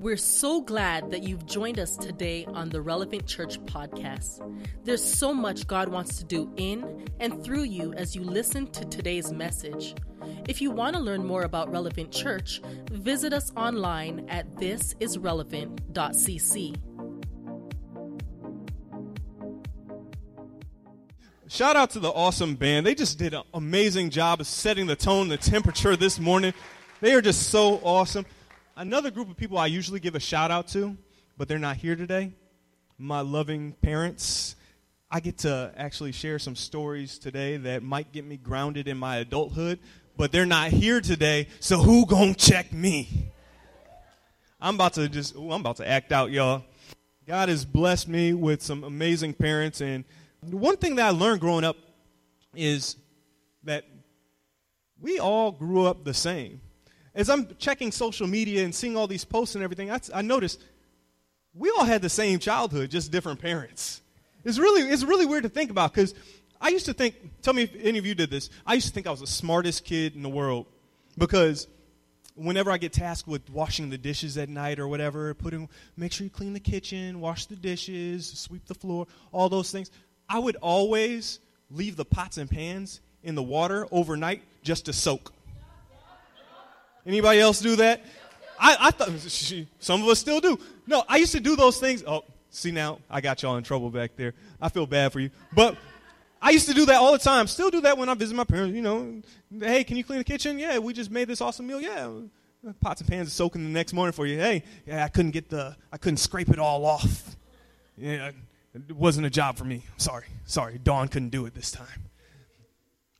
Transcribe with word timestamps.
We're 0.00 0.16
so 0.16 0.62
glad 0.62 1.10
that 1.10 1.22
you've 1.24 1.44
joined 1.44 1.78
us 1.78 1.94
today 1.94 2.46
on 2.46 2.70
the 2.70 2.80
Relevant 2.80 3.26
Church 3.26 3.60
podcast. 3.66 4.40
There's 4.82 5.04
so 5.04 5.34
much 5.34 5.66
God 5.66 5.90
wants 5.90 6.16
to 6.16 6.24
do 6.24 6.50
in 6.56 7.06
and 7.20 7.44
through 7.44 7.64
you 7.64 7.92
as 7.92 8.16
you 8.16 8.24
listen 8.24 8.68
to 8.68 8.86
today's 8.86 9.30
message. 9.30 9.94
If 10.48 10.62
you 10.62 10.70
want 10.70 10.96
to 10.96 11.02
learn 11.02 11.26
more 11.26 11.42
about 11.42 11.70
Relevant 11.70 12.12
Church, 12.12 12.62
visit 12.90 13.34
us 13.34 13.52
online 13.58 14.24
at 14.30 14.54
thisisrelevant.cc. 14.54 16.76
Shout 21.46 21.76
out 21.76 21.90
to 21.90 21.98
the 21.98 22.08
awesome 22.08 22.54
band. 22.54 22.86
They 22.86 22.94
just 22.94 23.18
did 23.18 23.34
an 23.34 23.42
amazing 23.52 24.08
job 24.08 24.40
of 24.40 24.46
setting 24.46 24.86
the 24.86 24.96
tone, 24.96 25.28
the 25.28 25.36
temperature 25.36 25.94
this 25.94 26.18
morning. 26.18 26.54
They 27.02 27.12
are 27.12 27.20
just 27.20 27.50
so 27.50 27.82
awesome. 27.84 28.24
Another 28.80 29.10
group 29.10 29.28
of 29.28 29.36
people 29.36 29.58
I 29.58 29.66
usually 29.66 30.00
give 30.00 30.14
a 30.14 30.20
shout 30.20 30.50
out 30.50 30.68
to, 30.68 30.96
but 31.36 31.48
they're 31.48 31.58
not 31.58 31.76
here 31.76 31.96
today. 31.96 32.32
My 32.96 33.20
loving 33.20 33.72
parents. 33.72 34.56
I 35.10 35.20
get 35.20 35.36
to 35.40 35.70
actually 35.76 36.12
share 36.12 36.38
some 36.38 36.56
stories 36.56 37.18
today 37.18 37.58
that 37.58 37.82
might 37.82 38.10
get 38.10 38.24
me 38.24 38.38
grounded 38.38 38.88
in 38.88 38.96
my 38.96 39.16
adulthood, 39.16 39.80
but 40.16 40.32
they're 40.32 40.46
not 40.46 40.70
here 40.70 41.02
today, 41.02 41.48
so 41.60 41.76
who 41.76 42.06
gonna 42.06 42.32
check 42.32 42.72
me? 42.72 43.30
I'm 44.58 44.76
about 44.76 44.94
to 44.94 45.10
just 45.10 45.36
ooh, 45.36 45.52
I'm 45.52 45.60
about 45.60 45.76
to 45.76 45.86
act 45.86 46.10
out, 46.10 46.30
y'all. 46.30 46.64
God 47.26 47.50
has 47.50 47.66
blessed 47.66 48.08
me 48.08 48.32
with 48.32 48.62
some 48.62 48.82
amazing 48.84 49.34
parents 49.34 49.82
and 49.82 50.04
one 50.40 50.78
thing 50.78 50.94
that 50.94 51.04
I 51.04 51.10
learned 51.10 51.42
growing 51.42 51.64
up 51.64 51.76
is 52.54 52.96
that 53.64 53.84
we 54.98 55.18
all 55.18 55.52
grew 55.52 55.84
up 55.84 56.02
the 56.02 56.14
same 56.14 56.62
as 57.14 57.28
I'm 57.28 57.48
checking 57.58 57.92
social 57.92 58.26
media 58.26 58.64
and 58.64 58.74
seeing 58.74 58.96
all 58.96 59.06
these 59.06 59.24
posts 59.24 59.54
and 59.54 59.64
everything, 59.64 59.90
I, 59.90 60.00
I 60.14 60.22
noticed 60.22 60.62
we 61.54 61.70
all 61.70 61.84
had 61.84 62.02
the 62.02 62.08
same 62.08 62.38
childhood, 62.38 62.90
just 62.90 63.10
different 63.10 63.40
parents. 63.40 64.00
It's 64.44 64.58
really, 64.58 64.82
it's 64.82 65.02
really 65.02 65.26
weird 65.26 65.42
to 65.42 65.48
think 65.48 65.70
about 65.70 65.92
because 65.92 66.14
I 66.60 66.68
used 66.68 66.86
to 66.86 66.92
think, 66.92 67.14
tell 67.42 67.52
me 67.52 67.62
if 67.62 67.74
any 67.82 67.98
of 67.98 68.06
you 68.06 68.14
did 68.14 68.30
this, 68.30 68.50
I 68.66 68.74
used 68.74 68.88
to 68.88 68.92
think 68.92 69.06
I 69.06 69.10
was 69.10 69.20
the 69.20 69.26
smartest 69.26 69.84
kid 69.84 70.14
in 70.14 70.22
the 70.22 70.28
world 70.28 70.66
because 71.18 71.66
whenever 72.34 72.70
I 72.70 72.78
get 72.78 72.92
tasked 72.92 73.28
with 73.28 73.50
washing 73.50 73.90
the 73.90 73.98
dishes 73.98 74.38
at 74.38 74.48
night 74.48 74.78
or 74.78 74.88
whatever, 74.88 75.34
putting, 75.34 75.68
make 75.96 76.12
sure 76.12 76.24
you 76.24 76.30
clean 76.30 76.52
the 76.52 76.60
kitchen, 76.60 77.20
wash 77.20 77.46
the 77.46 77.56
dishes, 77.56 78.26
sweep 78.26 78.66
the 78.66 78.74
floor, 78.74 79.06
all 79.32 79.48
those 79.48 79.70
things, 79.70 79.90
I 80.28 80.38
would 80.38 80.56
always 80.56 81.40
leave 81.70 81.96
the 81.96 82.04
pots 82.04 82.38
and 82.38 82.50
pans 82.50 83.00
in 83.22 83.34
the 83.34 83.42
water 83.42 83.86
overnight 83.90 84.42
just 84.62 84.86
to 84.86 84.92
soak. 84.92 85.32
Anybody 87.06 87.40
else 87.40 87.60
do 87.60 87.76
that? 87.76 88.04
I, 88.58 88.76
I 88.80 88.90
thought 88.90 89.10
some 89.78 90.02
of 90.02 90.08
us 90.08 90.18
still 90.18 90.40
do. 90.40 90.58
No, 90.86 91.02
I 91.08 91.16
used 91.16 91.32
to 91.32 91.40
do 91.40 91.56
those 91.56 91.78
things. 91.78 92.04
Oh, 92.06 92.24
see 92.50 92.70
now, 92.70 92.98
I 93.08 93.20
got 93.20 93.42
y'all 93.42 93.56
in 93.56 93.64
trouble 93.64 93.90
back 93.90 94.16
there. 94.16 94.34
I 94.60 94.68
feel 94.68 94.86
bad 94.86 95.12
for 95.12 95.20
you. 95.20 95.30
But 95.52 95.76
I 96.42 96.50
used 96.50 96.68
to 96.68 96.74
do 96.74 96.86
that 96.86 96.96
all 96.96 97.12
the 97.12 97.18
time. 97.18 97.46
Still 97.46 97.70
do 97.70 97.80
that 97.82 97.96
when 97.96 98.08
I 98.08 98.14
visit 98.14 98.34
my 98.34 98.44
parents. 98.44 98.74
You 98.74 98.82
know, 98.82 99.22
hey, 99.58 99.84
can 99.84 99.96
you 99.96 100.04
clean 100.04 100.18
the 100.18 100.24
kitchen? 100.24 100.58
Yeah, 100.58 100.78
we 100.78 100.92
just 100.92 101.10
made 101.10 101.28
this 101.28 101.40
awesome 101.40 101.66
meal. 101.66 101.80
Yeah, 101.80 102.10
pots 102.80 103.00
and 103.00 103.08
pans 103.08 103.28
are 103.28 103.30
soaking 103.30 103.62
the 103.62 103.70
next 103.70 103.92
morning 103.92 104.12
for 104.12 104.26
you. 104.26 104.38
Hey, 104.38 104.62
yeah, 104.86 105.04
I 105.04 105.08
couldn't 105.08 105.30
get 105.30 105.48
the, 105.48 105.76
I 105.92 105.96
couldn't 105.96 106.18
scrape 106.18 106.50
it 106.50 106.58
all 106.58 106.84
off. 106.84 107.36
Yeah, 107.96 108.30
it 108.74 108.96
wasn't 108.96 109.26
a 109.26 109.30
job 109.30 109.56
for 109.56 109.64
me. 109.64 109.84
Sorry, 109.96 110.26
sorry. 110.44 110.78
Dawn 110.82 111.08
couldn't 111.08 111.30
do 111.30 111.46
it 111.46 111.54
this 111.54 111.70
time. 111.70 112.10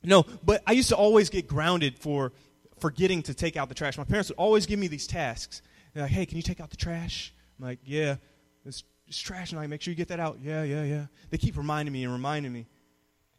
No, 0.02 0.24
but 0.44 0.62
I 0.66 0.72
used 0.72 0.88
to 0.90 0.96
always 0.96 1.28
get 1.28 1.46
grounded 1.46 1.98
for 1.98 2.32
forgetting 2.80 3.22
to 3.24 3.34
take 3.34 3.56
out 3.56 3.68
the 3.68 3.74
trash. 3.74 3.98
My 3.98 4.04
parents 4.04 4.30
would 4.30 4.38
always 4.38 4.66
give 4.66 4.78
me 4.78 4.88
these 4.88 5.06
tasks. 5.06 5.62
They're 5.94 6.04
like, 6.04 6.12
hey, 6.12 6.26
can 6.26 6.36
you 6.36 6.42
take 6.42 6.60
out 6.60 6.70
the 6.70 6.76
trash? 6.76 7.32
I'm 7.58 7.66
like, 7.66 7.78
yeah, 7.84 8.16
it's, 8.64 8.84
it's 9.06 9.18
trash 9.18 9.52
night. 9.52 9.68
Make 9.68 9.82
sure 9.82 9.92
you 9.92 9.96
get 9.96 10.08
that 10.08 10.20
out. 10.20 10.38
Yeah, 10.42 10.62
yeah, 10.62 10.84
yeah. 10.84 11.06
They 11.30 11.38
keep 11.38 11.56
reminding 11.56 11.92
me 11.92 12.04
and 12.04 12.12
reminding 12.12 12.52
me. 12.52 12.66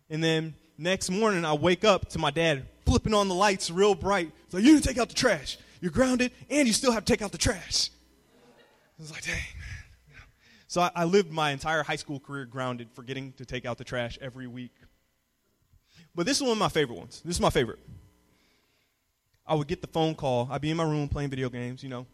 And 0.09 0.23
then 0.23 0.56
next 0.78 1.09
morning, 1.09 1.46
I 1.46 1.53
wake 1.53 1.84
up 1.84 2.09
to 2.09 2.19
my 2.19 2.31
dad 2.31 2.68
flipping 2.85 3.13
on 3.13 3.28
the 3.28 3.35
lights 3.35 3.72
real 3.72 3.96
bright. 3.96 4.31
It's 4.46 4.53
like, 4.53 4.63
you 4.63 4.74
didn't 4.74 4.84
take 4.84 4.97
out 4.97 5.09
the 5.09 5.16
trash. 5.16 5.58
You're 5.79 5.91
grounded, 5.91 6.31
and 6.50 6.68
you 6.68 6.73
still 6.73 6.91
have 6.91 7.06
to 7.06 7.13
take 7.13 7.22
out 7.22 7.31
the 7.31 7.38
trash. 7.38 7.90
I 9.00 9.02
was 9.02 9.12
like, 9.12 9.23
dang. 9.23 9.35
So 10.68 10.81
I, 10.81 10.91
I 10.96 11.03
lived 11.06 11.31
my 11.31 11.52
entire 11.52 11.84
high 11.84 11.96
school 11.96 12.19
career 12.19 12.46
grounded, 12.46 12.90
forgetting 12.94 13.34
to 13.34 13.46
take 13.46 13.66
out 13.66 13.78
the 13.78 13.84
trash 13.84 14.18
every 14.22 14.47
week. 14.47 14.72
But 16.13 16.25
this 16.25 16.38
is 16.38 16.44
one 16.44 16.52
of 16.52 16.58
my 16.58 16.69
favorite 16.69 16.97
ones. 16.97 17.22
This 17.25 17.35
is 17.35 17.41
my 17.41 17.50
favorite. 17.50 17.79
I 19.46 19.56
would 19.56 19.68
get 19.68 19.81
the 19.81 19.88
phone 19.88 20.16
call. 20.16 20.47
I'd 20.52 20.62
be 20.62 20.72
in 20.72 20.78
my 20.78 20.84
room 20.84 21.09
playing 21.09 21.29
video 21.29 21.50
games, 21.50 21.84
you 21.84 21.90
know. 21.90 22.06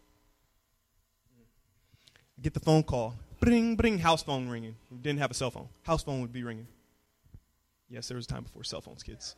Get 2.42 2.54
the 2.54 2.60
phone 2.60 2.84
call. 2.84 3.16
Bring, 3.40 3.76
bring, 3.76 3.98
house 4.00 4.24
phone 4.24 4.48
ringing. 4.48 4.76
We 4.90 4.98
didn't 4.98 5.20
have 5.20 5.32
a 5.32 5.34
cell 5.34 5.52
phone. 5.52 5.70
House 5.84 6.04
phone 6.04 6.22
would 6.22 6.34
be 6.34 6.44
ringing. 6.44 6.68
Yes, 7.90 8.08
there 8.08 8.18
was 8.18 8.26
a 8.26 8.30
time 8.30 8.44
before 8.44 8.64
cell 8.64 8.82
phones, 8.82 9.04
kids. 9.04 9.36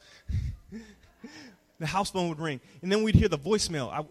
the 1.79 1.85
house 1.85 2.11
phone 2.11 2.29
would 2.29 2.39
ring. 2.39 2.59
And 2.81 2.91
then 2.91 3.03
we'd 3.03 3.15
hear 3.15 3.27
the 3.27 3.37
voicemail. 3.37 3.91
I 3.91 4.05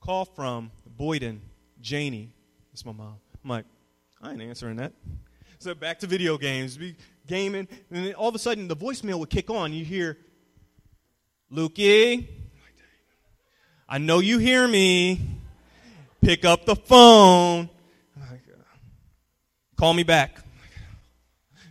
call 0.00 0.24
from 0.24 0.70
Boyden, 0.98 1.40
Janie. 1.80 2.30
That's 2.72 2.84
my 2.84 2.92
mom. 2.92 3.16
I'm 3.42 3.50
like, 3.50 3.64
I 4.22 4.32
ain't 4.32 4.42
answering 4.42 4.76
that. 4.76 4.92
So 5.58 5.74
back 5.74 6.00
to 6.00 6.06
video 6.06 6.36
games, 6.36 6.76
be 6.76 6.96
gaming, 7.26 7.68
and 7.90 8.06
then 8.06 8.14
all 8.14 8.28
of 8.28 8.34
a 8.34 8.38
sudden 8.38 8.68
the 8.68 8.76
voicemail 8.76 9.18
would 9.18 9.30
kick 9.30 9.48
on. 9.48 9.72
You 9.72 9.84
hear, 9.84 10.18
Lukey, 11.52 12.26
I 13.94 13.98
know 13.98 14.18
you 14.18 14.38
hear 14.38 14.66
me. 14.66 15.20
Pick 16.20 16.44
up 16.44 16.66
the 16.66 16.74
phone. 16.74 17.70
Call 19.76 19.94
me 19.94 20.02
back. 20.02 20.36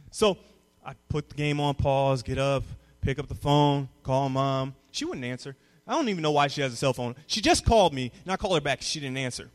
So 0.09 0.38
I 0.85 0.94
put 1.09 1.28
the 1.28 1.35
game 1.35 1.59
on 1.59 1.75
pause, 1.75 2.23
get 2.23 2.38
up, 2.38 2.63
pick 3.01 3.19
up 3.19 3.28
the 3.28 3.35
phone, 3.35 3.89
call 4.03 4.29
mom. 4.29 4.73
She 4.91 5.03
wouldn't 5.03 5.25
answer. 5.25 5.57
I 5.85 5.95
don't 5.95 6.07
even 6.07 6.22
know 6.22 6.31
why 6.31 6.47
she 6.47 6.61
has 6.61 6.72
a 6.72 6.78
cell 6.78 6.94
phone. 6.94 7.16
She 7.28 7.41
just 7.41 7.66
called 7.66 7.94
me, 7.94 8.09
and 8.23 8.31
I 8.31 8.38
call 8.38 8.55
her 8.55 8.61
back. 8.61 8.81
She 8.84 9.01
didn't 9.01 9.17
answer. 9.17 9.50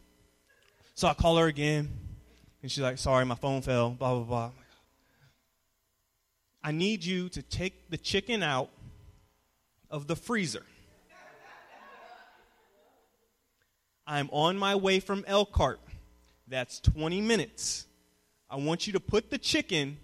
So 0.95 1.09
I 1.09 1.15
call 1.15 1.39
her 1.39 1.47
again, 1.47 1.89
and 2.61 2.71
she's 2.71 2.83
like, 2.83 2.99
sorry, 2.99 3.25
my 3.25 3.35
phone 3.35 3.63
fell, 3.63 3.89
blah, 3.89 4.15
blah, 4.15 4.25
blah. 4.25 4.51
I 6.63 6.73
need 6.73 7.03
you 7.03 7.31
to 7.31 7.41
take 7.41 7.89
the 7.89 7.97
chicken 7.97 8.43
out 8.43 8.69
of 9.91 10.07
the 10.07 10.17
freezer. 10.17 10.65
I'm 14.09 14.31
on 14.33 14.57
my 14.57 14.75
way 14.75 15.01
from 15.01 15.23
Elkhart. 15.29 15.81
That's 16.49 16.81
20 16.81 17.21
minutes. 17.21 17.87
I 18.49 18.57
want 18.57 18.87
you 18.87 18.95
to 18.95 19.01
put 19.01 19.29
the 19.29 19.37
chicken 19.37 19.99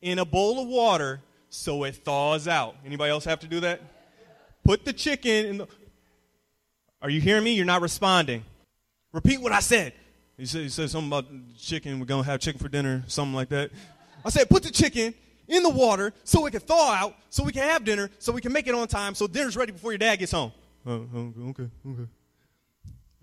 in 0.00 0.20
a 0.20 0.24
bowl 0.24 0.62
of 0.62 0.68
water 0.68 1.20
so 1.50 1.82
it 1.82 1.96
thaws 1.96 2.46
out. 2.46 2.76
Anybody 2.86 3.10
else 3.10 3.24
have 3.24 3.40
to 3.40 3.48
do 3.48 3.60
that? 3.60 3.80
Put 4.64 4.84
the 4.84 4.92
chicken 4.92 5.46
in 5.46 5.58
the. 5.58 5.68
Are 7.02 7.10
you 7.10 7.20
hearing 7.20 7.42
me? 7.42 7.54
You're 7.54 7.66
not 7.66 7.82
responding. 7.82 8.44
Repeat 9.12 9.40
what 9.40 9.50
I 9.50 9.60
said. 9.60 9.92
He 10.36 10.46
said, 10.46 10.62
he 10.62 10.68
said 10.68 10.90
something 10.90 11.08
about 11.08 11.26
chicken. 11.58 11.98
We're 11.98 12.06
going 12.06 12.22
to 12.22 12.30
have 12.30 12.40
chicken 12.40 12.60
for 12.60 12.68
dinner, 12.68 13.02
something 13.08 13.34
like 13.34 13.48
that. 13.48 13.70
I 14.24 14.30
said, 14.30 14.48
put 14.48 14.62
the 14.62 14.70
chicken 14.70 15.14
in 15.48 15.62
the 15.62 15.70
water 15.70 16.12
so 16.22 16.46
it 16.46 16.52
can 16.52 16.60
thaw 16.60 16.92
out, 16.92 17.16
so 17.30 17.42
we 17.42 17.52
can 17.52 17.62
have 17.62 17.84
dinner, 17.84 18.10
so 18.18 18.32
we 18.32 18.40
can 18.40 18.52
make 18.52 18.66
it 18.66 18.74
on 18.74 18.86
time, 18.86 19.14
so 19.14 19.26
dinner's 19.26 19.56
ready 19.56 19.72
before 19.72 19.92
your 19.92 19.98
dad 19.98 20.16
gets 20.16 20.32
home. 20.32 20.52
Oh, 20.84 21.06
oh 21.14 21.32
okay, 21.50 21.68
okay 21.88 22.08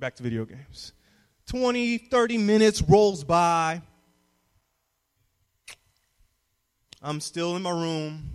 back 0.03 0.15
to 0.15 0.21
video 0.21 0.43
games. 0.43 0.91
20, 1.47 1.97
30 1.97 2.37
minutes 2.37 2.81
rolls 2.81 3.23
by. 3.23 3.81
I'm 7.01 7.21
still 7.21 7.55
in 7.55 7.61
my 7.61 7.69
room 7.69 8.31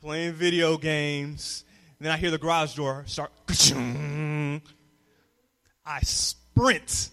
playing 0.00 0.32
video 0.32 0.78
games. 0.78 1.64
Then 2.00 2.10
I 2.10 2.16
hear 2.16 2.30
the 2.30 2.38
garage 2.38 2.76
door 2.76 3.04
start. 3.06 3.30
I 5.84 6.00
sprint 6.00 7.10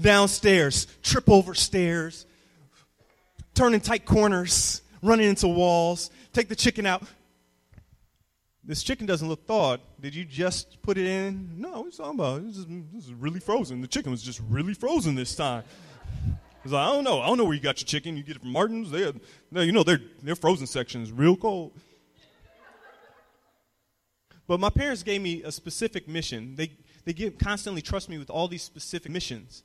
downstairs, 0.00 0.86
trip 1.02 1.28
over 1.28 1.54
stairs, 1.54 2.24
turning 3.52 3.80
tight 3.80 4.04
corners, 4.04 4.82
running 5.02 5.28
into 5.28 5.48
walls, 5.48 6.12
take 6.32 6.48
the 6.48 6.54
chicken 6.54 6.86
out, 6.86 7.02
this 8.68 8.82
chicken 8.82 9.06
doesn't 9.06 9.26
look 9.26 9.46
thawed. 9.46 9.80
Did 9.98 10.14
you 10.14 10.26
just 10.26 10.82
put 10.82 10.98
it 10.98 11.06
in? 11.06 11.54
No, 11.56 11.80
what's 11.80 11.96
talking 11.96 12.20
about? 12.20 12.44
This 12.44 12.58
is, 12.58 13.14
really 13.14 13.40
frozen. 13.40 13.80
The 13.80 13.88
chicken 13.88 14.10
was 14.10 14.22
just 14.22 14.42
really 14.46 14.74
frozen 14.74 15.14
this 15.14 15.34
time. 15.34 15.64
I 16.26 16.36
was 16.62 16.72
like, 16.72 16.86
I 16.86 16.92
don't 16.92 17.02
know. 17.02 17.22
I 17.22 17.28
don't 17.28 17.38
know 17.38 17.44
where 17.44 17.54
you 17.54 17.62
got 17.62 17.80
your 17.80 17.86
chicken. 17.86 18.14
You 18.18 18.22
get 18.22 18.36
it 18.36 18.42
from 18.42 18.52
Martin's. 18.52 18.90
They, 18.90 19.10
they 19.50 19.64
you 19.64 19.72
know, 19.72 19.84
their 19.84 20.00
their 20.22 20.36
frozen 20.36 20.66
section 20.66 21.02
is 21.02 21.10
real 21.10 21.34
cold. 21.34 21.72
But 24.46 24.60
my 24.60 24.68
parents 24.68 25.02
gave 25.02 25.22
me 25.22 25.42
a 25.44 25.50
specific 25.50 26.06
mission. 26.06 26.54
They 26.54 26.72
they 27.06 27.14
give, 27.14 27.38
constantly 27.38 27.80
trust 27.80 28.10
me 28.10 28.18
with 28.18 28.28
all 28.28 28.48
these 28.48 28.62
specific 28.62 29.10
missions, 29.10 29.62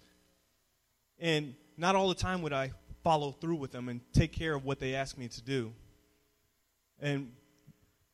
and 1.19 1.55
not 1.75 1.95
all 1.97 2.07
the 2.07 2.15
time 2.15 2.41
would 2.41 2.53
I 2.53 2.71
follow 3.03 3.33
through 3.33 3.55
with 3.55 3.73
them 3.73 3.89
and 3.89 4.00
take 4.13 4.31
care 4.31 4.55
of 4.55 4.63
what 4.63 4.79
they 4.79 4.95
asked 4.95 5.17
me 5.17 5.27
to 5.27 5.41
do. 5.41 5.73
And 7.01 7.33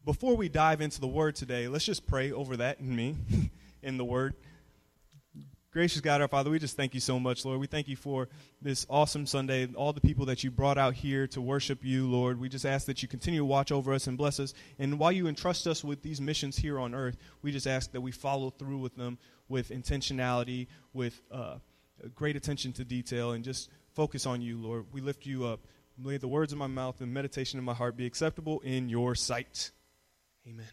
before 0.09 0.35
we 0.35 0.49
dive 0.49 0.81
into 0.81 0.99
the 0.99 1.07
word 1.07 1.35
today, 1.35 1.67
let's 1.67 1.85
just 1.85 2.07
pray 2.07 2.31
over 2.31 2.57
that 2.57 2.79
in 2.79 2.95
me, 2.95 3.15
in 3.83 3.95
the 3.97 4.03
word. 4.03 4.33
Gracious 5.71 6.01
God, 6.01 6.19
our 6.19 6.27
Father, 6.27 6.49
we 6.49 6.57
just 6.57 6.75
thank 6.75 6.95
you 6.95 6.99
so 6.99 7.19
much, 7.19 7.45
Lord. 7.45 7.59
We 7.59 7.67
thank 7.67 7.87
you 7.87 7.95
for 7.95 8.27
this 8.59 8.87
awesome 8.89 9.27
Sunday, 9.27 9.67
all 9.75 9.93
the 9.93 10.01
people 10.01 10.25
that 10.25 10.43
you 10.43 10.49
brought 10.49 10.79
out 10.79 10.95
here 10.95 11.27
to 11.27 11.39
worship 11.39 11.85
you, 11.85 12.07
Lord. 12.07 12.39
We 12.39 12.49
just 12.49 12.65
ask 12.65 12.87
that 12.87 13.03
you 13.03 13.07
continue 13.07 13.41
to 13.41 13.45
watch 13.45 13.71
over 13.71 13.93
us 13.93 14.07
and 14.07 14.17
bless 14.17 14.39
us. 14.39 14.55
And 14.79 14.97
while 14.97 15.11
you 15.11 15.27
entrust 15.27 15.67
us 15.67 15.83
with 15.83 16.01
these 16.01 16.19
missions 16.19 16.57
here 16.57 16.79
on 16.79 16.95
earth, 16.95 17.15
we 17.43 17.51
just 17.51 17.67
ask 17.67 17.91
that 17.91 18.01
we 18.01 18.11
follow 18.11 18.49
through 18.49 18.79
with 18.79 18.95
them 18.95 19.19
with 19.47 19.69
intentionality, 19.69 20.65
with 20.91 21.21
uh, 21.31 21.57
great 22.15 22.35
attention 22.35 22.73
to 22.73 22.83
detail, 22.83 23.33
and 23.33 23.43
just 23.43 23.69
focus 23.93 24.25
on 24.25 24.41
you, 24.41 24.57
Lord. 24.57 24.87
We 24.91 25.01
lift 25.01 25.27
you 25.27 25.45
up. 25.45 25.59
May 25.99 26.17
the 26.17 26.27
words 26.27 26.51
of 26.51 26.57
my 26.57 26.65
mouth 26.65 26.99
and 26.99 27.13
meditation 27.13 27.59
of 27.59 27.65
my 27.65 27.75
heart 27.75 27.95
be 27.95 28.07
acceptable 28.07 28.59
in 28.61 28.89
your 28.89 29.13
sight. 29.13 29.69
Amen. 30.47 30.65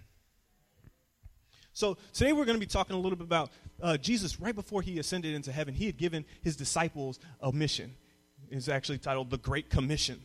So 1.72 1.98
today 2.14 2.32
we're 2.32 2.46
going 2.46 2.56
to 2.56 2.60
be 2.60 2.70
talking 2.70 2.96
a 2.96 2.98
little 2.98 3.18
bit 3.18 3.26
about 3.26 3.50
uh, 3.82 3.96
Jesus. 3.98 4.40
Right 4.40 4.54
before 4.54 4.80
he 4.80 4.98
ascended 4.98 5.34
into 5.34 5.52
heaven, 5.52 5.74
he 5.74 5.86
had 5.86 5.98
given 5.98 6.24
his 6.42 6.56
disciples 6.56 7.18
a 7.40 7.52
mission. 7.52 7.94
It's 8.50 8.68
actually 8.68 8.98
titled 8.98 9.30
the 9.30 9.38
Great 9.38 9.68
Commission. 9.68 10.20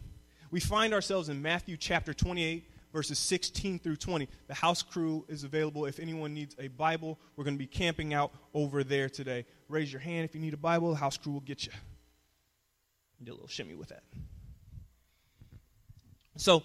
We 0.52 0.60
find 0.60 0.94
ourselves 0.94 1.30
in 1.30 1.42
Matthew 1.42 1.76
chapter 1.76 2.14
28, 2.14 2.70
verses 2.94 3.20
16 3.20 3.80
through 3.80 3.98
20. 3.98 4.30
The 4.48 4.54
house 4.54 4.82
crew 4.82 5.26
is 5.28 5.44
available 5.44 5.86
if 5.86 6.00
anyone 6.00 6.34
needs 6.34 6.56
a 6.60 6.68
Bible. 6.70 7.20
We're 7.36 7.44
going 7.44 7.56
to 7.56 7.60
be 7.60 7.68
camping 7.68 8.14
out 8.14 8.32
over 8.54 8.84
there 8.84 9.10
today. 9.10 9.46
Raise 9.68 9.92
your 9.92 10.02
hand 10.02 10.26
if 10.26 10.36
you 10.36 10.42
need 10.42 10.54
a 10.54 10.58
Bible. 10.58 10.92
The 10.92 10.98
house 10.98 11.18
crew 11.18 11.34
will 11.34 11.40
get 11.42 11.66
you. 11.66 11.72
Do 13.24 13.32
a 13.32 13.34
little 13.34 13.48
shimmy 13.48 13.76
with 13.76 13.90
that. 13.90 14.04
So 16.38 16.64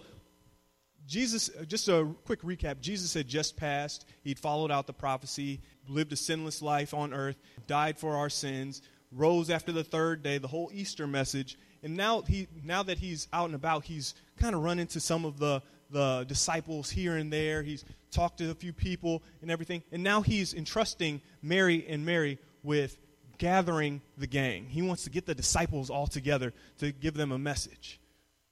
Jesus, 1.07 1.51
uh, 1.51 1.65
just 1.65 1.89
a 1.89 2.09
quick 2.25 2.43
recap 2.43 2.81
Jesus 2.81 3.15
had 3.15 3.29
just 3.29 3.57
passed. 3.57 4.07
He'd 4.25 4.39
followed 4.39 4.71
out 4.71 4.87
the 4.87 4.93
prophecy, 4.93 5.61
lived 5.89 6.13
a 6.13 6.17
sinless 6.17 6.63
life 6.63 6.93
on 6.95 7.15
earth, 7.15 7.37
died 7.67 7.99
for 7.99 8.17
our 8.17 8.29
sins, 8.29 8.83
rose 9.13 9.51
after 9.51 9.73
the 9.73 9.85
third 9.85 10.23
day, 10.23 10.39
the 10.39 10.49
whole 10.49 10.71
Easter 10.73 11.07
message. 11.07 11.59
And 11.83 11.97
now, 11.97 12.23
he, 12.23 12.49
now 12.65 12.83
that 12.83 12.99
he's 12.99 13.29
out 13.33 13.47
and 13.47 13.55
about, 13.55 13.85
he's 13.85 14.15
kind 14.39 14.55
of 14.55 14.63
run 14.63 14.79
into 14.79 14.99
some 14.99 15.25
of 15.25 15.39
the, 15.39 15.63
the 15.91 16.25
disciples 16.27 16.91
here 16.91 17.17
and 17.17 17.33
there. 17.33 17.63
He's 17.63 17.85
talked 18.11 18.39
to 18.39 18.51
a 18.51 18.55
few 18.55 18.73
people 18.73 19.23
and 19.43 19.51
everything. 19.51 19.83
And 19.93 20.03
now 20.03 20.23
he's 20.23 20.55
entrusting 20.55 21.21
Mary 21.43 21.87
and 21.89 22.05
Mary 22.05 22.39
with 22.63 22.99
gathering 23.39 24.01
the 24.17 24.27
gang. 24.27 24.67
He 24.69 24.83
wants 24.83 25.05
to 25.05 25.11
get 25.11 25.27
the 25.27 25.35
disciples 25.35 25.91
all 25.91 26.07
together 26.07 26.53
to 26.79 26.91
give 26.91 27.15
them 27.15 27.33
a 27.33 27.39
message. 27.39 28.01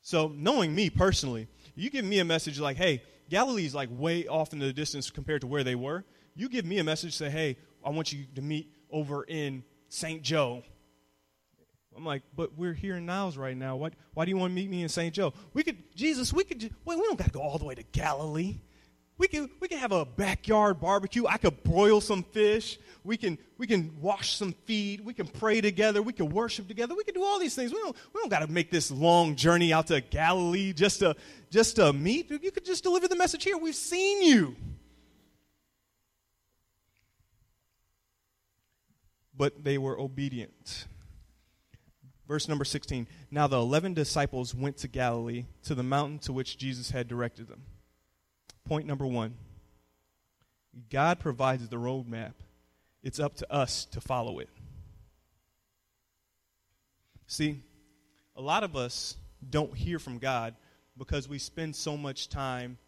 So, 0.05 0.29
knowing 0.37 0.75
me 0.75 0.91
personally, 0.91 1.49
you 1.75 1.89
give 1.89 2.05
me 2.05 2.19
a 2.19 2.27
message 2.27 2.61
like, 2.61 2.77
hey, 2.77 3.03
Galilee's 3.31 3.75
like 3.75 3.89
way 3.91 4.27
off 4.27 4.53
in 4.53 4.59
the 4.59 4.71
distance 4.71 5.11
compared 5.11 5.41
to 5.41 5.47
where 5.47 5.65
they 5.65 5.75
were. 5.75 6.05
You 6.37 6.51
give 6.51 6.67
me 6.67 6.79
a 6.79 6.85
message, 6.85 7.17
say, 7.17 7.31
hey, 7.31 7.57
I 7.83 7.89
want 7.89 8.13
you 8.13 8.27
to 8.35 8.43
meet 8.43 8.71
over 8.91 9.25
in 9.25 9.65
St. 9.89 10.23
Joe. 10.23 10.63
I'm 11.97 12.05
like, 12.05 12.23
but 12.37 12.55
we're 12.55 12.75
here 12.75 12.97
in 12.97 13.07
Niles 13.07 13.39
right 13.39 13.57
now. 13.57 13.77
Why, 13.77 13.93
why 14.13 14.27
do 14.27 14.31
you 14.31 14.37
want 14.37 14.51
to 14.51 14.55
meet 14.55 14.69
me 14.69 14.83
in 14.83 14.91
St. 14.91 15.15
Joe? 15.15 15.33
We 15.55 15.63
could, 15.63 15.79
Jesus, 15.95 16.35
we 16.35 16.45
could, 16.45 16.63
wait, 16.85 16.99
we 16.99 17.05
don't 17.07 17.17
got 17.17 17.29
to 17.29 17.31
go 17.31 17.41
all 17.41 17.57
the 17.57 17.65
way 17.65 17.75
to 17.75 17.83
Galilee. 17.85 18.59
We 19.17 19.29
can, 19.29 19.49
we 19.61 19.69
can 19.69 19.79
have 19.79 19.93
a 19.93 20.05
backyard 20.05 20.81
barbecue. 20.81 21.25
I 21.27 21.37
could 21.37 21.63
broil 21.63 22.01
some 22.01 22.25
fish. 22.25 22.79
We 23.05 23.17
can, 23.17 23.39
we 23.59 23.67
can 23.67 23.93
wash 24.01 24.35
some 24.37 24.53
feet. 24.65 25.05
We 25.05 25.15
can 25.15 25.29
pray 25.29 25.61
together. 25.61 26.03
We 26.03 26.13
can 26.13 26.31
worship 26.31 26.67
together. 26.67 26.97
We 26.97 27.05
can 27.05 27.15
do 27.15 27.23
all 27.23 27.39
these 27.39 27.55
things. 27.55 27.73
We 27.73 27.79
don't, 27.79 27.97
we 28.13 28.21
don't 28.21 28.29
got 28.29 28.41
to 28.41 28.51
make 28.51 28.73
this 28.73 28.91
long 28.91 29.37
journey 29.37 29.73
out 29.73 29.87
to 29.89 30.01
Galilee 30.01 30.73
just 30.73 30.99
to, 30.99 31.15
just 31.49 31.77
to 31.77 31.93
meet. 31.93 32.29
You 32.31 32.51
could 32.51 32.65
just 32.65 32.83
deliver 32.83 33.07
the 33.07 33.15
message 33.15 33.45
here. 33.45 33.57
We've 33.57 33.75
seen 33.75 34.23
you. 34.23 34.57
But 39.37 39.63
they 39.63 39.79
were 39.79 39.99
obedient. 39.99 40.87
Verse 42.27 42.49
number 42.49 42.65
16. 42.65 43.07
Now 43.31 43.47
the 43.47 43.59
eleven 43.59 43.95
disciples 43.95 44.55
went 44.55 44.79
to 44.79 44.89
Galilee, 44.89 45.45
to 45.65 45.75
the 45.75 45.83
mountain 45.83 46.19
to 46.21 46.33
which 46.33 46.57
Jesus 46.57 46.91
had 46.91 47.07
directed 47.07 47.49
them. 47.49 47.63
Point 48.65 48.87
number 48.87 49.07
one 49.07 49.35
God 50.91 51.21
provides 51.21 51.69
the 51.69 51.77
roadmap, 51.77 52.33
it's 53.03 53.21
up 53.21 53.37
to 53.37 53.53
us 53.53 53.85
to 53.87 54.01
follow 54.01 54.39
it. 54.39 54.49
See, 57.27 57.63
a 58.37 58.43
lot 58.43 58.65
of 58.65 58.77
us 58.77 59.17
don't 59.51 59.75
hear 59.77 59.99
from 59.99 60.19
God 60.19 60.55
because 60.97 61.29
we 61.29 61.39
spend 61.39 61.75
so 61.75 61.97
much 61.97 62.29
time 62.29 62.79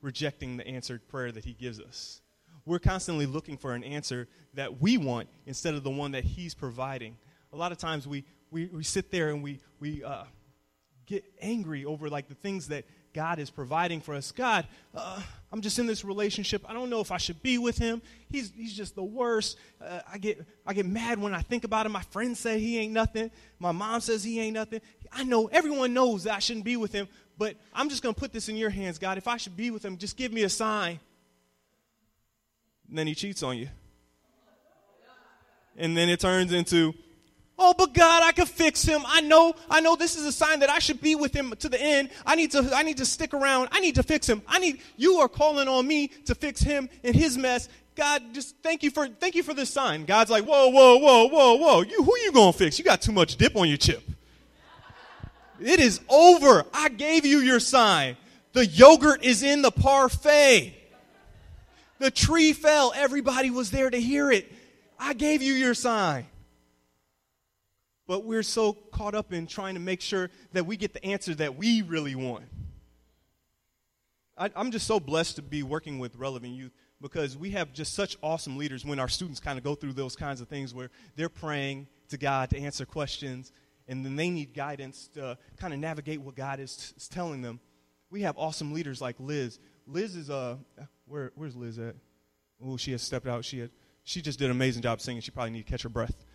rejecting 0.00 0.56
the 0.56 0.66
answered 0.66 1.08
prayer 1.08 1.32
that 1.32 1.44
He 1.44 1.52
gives 1.52 1.80
us. 1.80 2.20
We're 2.64 2.78
constantly 2.78 3.26
looking 3.26 3.56
for 3.56 3.74
an 3.74 3.84
answer 3.84 4.28
that 4.54 4.80
we 4.80 4.98
want 4.98 5.28
instead 5.46 5.74
of 5.74 5.84
the 5.84 5.90
one 5.90 6.12
that 6.12 6.24
He's 6.24 6.54
providing. 6.54 7.16
A 7.52 7.56
lot 7.56 7.72
of 7.72 7.78
times 7.78 8.06
we, 8.06 8.24
we, 8.50 8.66
we 8.66 8.84
sit 8.84 9.10
there 9.10 9.30
and 9.30 9.42
we, 9.42 9.60
we 9.80 10.02
uh, 10.02 10.24
get 11.06 11.24
angry 11.40 11.84
over 11.84 12.08
like 12.08 12.28
the 12.28 12.34
things 12.34 12.68
that 12.68 12.84
God 13.16 13.38
is 13.38 13.48
providing 13.48 14.02
for 14.02 14.14
us. 14.14 14.30
God, 14.30 14.66
uh, 14.94 15.22
I'm 15.50 15.62
just 15.62 15.78
in 15.78 15.86
this 15.86 16.04
relationship. 16.04 16.62
I 16.68 16.74
don't 16.74 16.90
know 16.90 17.00
if 17.00 17.10
I 17.10 17.16
should 17.16 17.42
be 17.42 17.56
with 17.56 17.78
him. 17.78 18.02
He's, 18.28 18.52
he's 18.54 18.76
just 18.76 18.94
the 18.94 19.02
worst. 19.02 19.56
Uh, 19.80 20.00
I, 20.12 20.18
get, 20.18 20.44
I 20.66 20.74
get 20.74 20.84
mad 20.84 21.18
when 21.18 21.34
I 21.34 21.40
think 21.40 21.64
about 21.64 21.86
him. 21.86 21.92
My 21.92 22.02
friends 22.02 22.38
say 22.38 22.60
he 22.60 22.78
ain't 22.78 22.92
nothing. 22.92 23.30
My 23.58 23.72
mom 23.72 24.02
says 24.02 24.22
he 24.22 24.38
ain't 24.38 24.52
nothing. 24.52 24.82
I 25.10 25.24
know 25.24 25.46
everyone 25.46 25.94
knows 25.94 26.24
that 26.24 26.34
I 26.34 26.40
shouldn't 26.40 26.66
be 26.66 26.76
with 26.76 26.92
him, 26.92 27.08
but 27.38 27.56
I'm 27.72 27.88
just 27.88 28.02
going 28.02 28.14
to 28.14 28.20
put 28.20 28.34
this 28.34 28.50
in 28.50 28.56
your 28.56 28.68
hands, 28.68 28.98
God. 28.98 29.16
If 29.16 29.26
I 29.26 29.38
should 29.38 29.56
be 29.56 29.70
with 29.70 29.82
him, 29.82 29.96
just 29.96 30.18
give 30.18 30.30
me 30.30 30.42
a 30.42 30.50
sign. 30.50 31.00
And 32.90 32.98
then 32.98 33.06
he 33.06 33.14
cheats 33.14 33.42
on 33.42 33.56
you. 33.56 33.70
And 35.78 35.96
then 35.96 36.10
it 36.10 36.20
turns 36.20 36.52
into, 36.52 36.92
Oh, 37.58 37.74
but 37.76 37.94
God, 37.94 38.22
I 38.22 38.32
can 38.32 38.44
fix 38.44 38.82
him. 38.82 39.02
I 39.06 39.22
know, 39.22 39.54
I 39.70 39.80
know 39.80 39.96
this 39.96 40.14
is 40.14 40.26
a 40.26 40.32
sign 40.32 40.60
that 40.60 40.68
I 40.68 40.78
should 40.78 41.00
be 41.00 41.14
with 41.14 41.34
him 41.34 41.54
to 41.58 41.68
the 41.70 41.80
end. 41.80 42.10
I 42.26 42.34
need 42.34 42.50
to, 42.50 42.70
I 42.74 42.82
need 42.82 42.98
to 42.98 43.06
stick 43.06 43.32
around. 43.32 43.70
I 43.72 43.80
need 43.80 43.94
to 43.94 44.02
fix 44.02 44.28
him. 44.28 44.42
I 44.46 44.58
need, 44.58 44.82
you 44.96 45.16
are 45.20 45.28
calling 45.28 45.66
on 45.66 45.86
me 45.86 46.08
to 46.26 46.34
fix 46.34 46.60
him 46.60 46.90
in 47.02 47.14
his 47.14 47.38
mess. 47.38 47.70
God, 47.94 48.34
just 48.34 48.56
thank 48.62 48.82
you 48.82 48.90
for, 48.90 49.08
thank 49.08 49.34
you 49.34 49.42
for 49.42 49.54
this 49.54 49.70
sign. 49.70 50.04
God's 50.04 50.30
like, 50.30 50.44
whoa, 50.44 50.68
whoa, 50.68 50.98
whoa, 50.98 51.28
whoa, 51.28 51.54
whoa. 51.54 51.80
You, 51.80 52.02
who 52.02 52.18
you 52.18 52.32
gonna 52.32 52.52
fix? 52.52 52.78
You 52.78 52.84
got 52.84 53.00
too 53.00 53.12
much 53.12 53.36
dip 53.36 53.56
on 53.56 53.68
your 53.68 53.78
chip. 53.78 54.02
It 55.58 55.80
is 55.80 56.00
over. 56.10 56.66
I 56.74 56.90
gave 56.90 57.24
you 57.24 57.38
your 57.38 57.60
sign. 57.60 58.18
The 58.52 58.66
yogurt 58.66 59.24
is 59.24 59.42
in 59.42 59.62
the 59.62 59.70
parfait. 59.70 60.74
The 62.00 62.10
tree 62.10 62.52
fell. 62.52 62.92
Everybody 62.94 63.48
was 63.48 63.70
there 63.70 63.88
to 63.88 63.98
hear 63.98 64.30
it. 64.30 64.52
I 64.98 65.14
gave 65.14 65.40
you 65.40 65.54
your 65.54 65.72
sign 65.72 66.26
but 68.06 68.24
we're 68.24 68.42
so 68.42 68.72
caught 68.72 69.14
up 69.14 69.32
in 69.32 69.46
trying 69.46 69.74
to 69.74 69.80
make 69.80 70.00
sure 70.00 70.30
that 70.52 70.66
we 70.66 70.76
get 70.76 70.92
the 70.92 71.04
answer 71.04 71.34
that 71.34 71.56
we 71.56 71.82
really 71.82 72.14
want. 72.14 72.44
I, 74.38 74.50
am 74.54 74.70
just 74.70 74.86
so 74.86 75.00
blessed 75.00 75.36
to 75.36 75.42
be 75.42 75.62
working 75.62 75.98
with 75.98 76.16
Relevant 76.16 76.52
Youth 76.52 76.72
because 77.00 77.36
we 77.36 77.50
have 77.50 77.72
just 77.72 77.94
such 77.94 78.16
awesome 78.22 78.56
leaders 78.56 78.84
when 78.84 78.98
our 78.98 79.08
students 79.08 79.40
kind 79.40 79.58
of 79.58 79.64
go 79.64 79.74
through 79.74 79.94
those 79.94 80.14
kinds 80.14 80.40
of 80.40 80.48
things 80.48 80.74
where 80.74 80.90
they're 81.16 81.28
praying 81.28 81.86
to 82.08 82.18
God 82.18 82.50
to 82.50 82.58
answer 82.58 82.84
questions 82.84 83.52
and 83.88 84.04
then 84.04 84.16
they 84.16 84.28
need 84.28 84.52
guidance 84.52 85.08
to 85.14 85.38
kind 85.56 85.72
of 85.72 85.80
navigate 85.80 86.20
what 86.20 86.34
God 86.34 86.60
is, 86.60 86.92
is 86.96 87.08
telling 87.08 87.40
them. 87.40 87.60
We 88.10 88.22
have 88.22 88.36
awesome 88.36 88.72
leaders 88.72 89.00
like 89.00 89.16
Liz. 89.18 89.58
Liz 89.86 90.16
is, 90.16 90.28
uh, 90.28 90.56
where, 91.06 91.32
where's 91.34 91.56
Liz 91.56 91.78
at? 91.78 91.94
Oh, 92.62 92.76
she 92.76 92.92
has 92.92 93.02
stepped 93.02 93.26
out. 93.26 93.44
She, 93.44 93.60
had, 93.60 93.70
she 94.04 94.20
just 94.20 94.38
did 94.38 94.46
an 94.46 94.50
amazing 94.50 94.82
job 94.82 95.00
singing. 95.00 95.22
She 95.22 95.30
probably 95.30 95.52
need 95.52 95.64
to 95.64 95.70
catch 95.70 95.82
her 95.82 95.88
breath. 95.88 96.25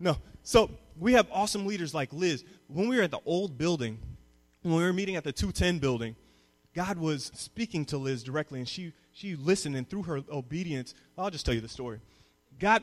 No. 0.00 0.16
So 0.42 0.70
we 0.98 1.12
have 1.12 1.26
awesome 1.32 1.66
leaders 1.66 1.94
like 1.94 2.12
Liz. 2.12 2.44
When 2.68 2.88
we 2.88 2.96
were 2.96 3.02
at 3.02 3.10
the 3.10 3.20
old 3.24 3.58
building, 3.58 3.98
when 4.62 4.76
we 4.76 4.82
were 4.82 4.92
meeting 4.92 5.16
at 5.16 5.24
the 5.24 5.32
210 5.32 5.78
building, 5.78 6.16
God 6.74 6.98
was 6.98 7.30
speaking 7.34 7.84
to 7.86 7.98
Liz 7.98 8.22
directly, 8.22 8.58
and 8.60 8.68
she, 8.68 8.92
she 9.12 9.36
listened, 9.36 9.74
and 9.76 9.88
through 9.88 10.04
her 10.04 10.20
obedience, 10.30 10.94
I'll 11.16 11.30
just 11.30 11.44
tell 11.44 11.54
you 11.54 11.60
the 11.60 11.68
story. 11.68 12.00
God, 12.58 12.82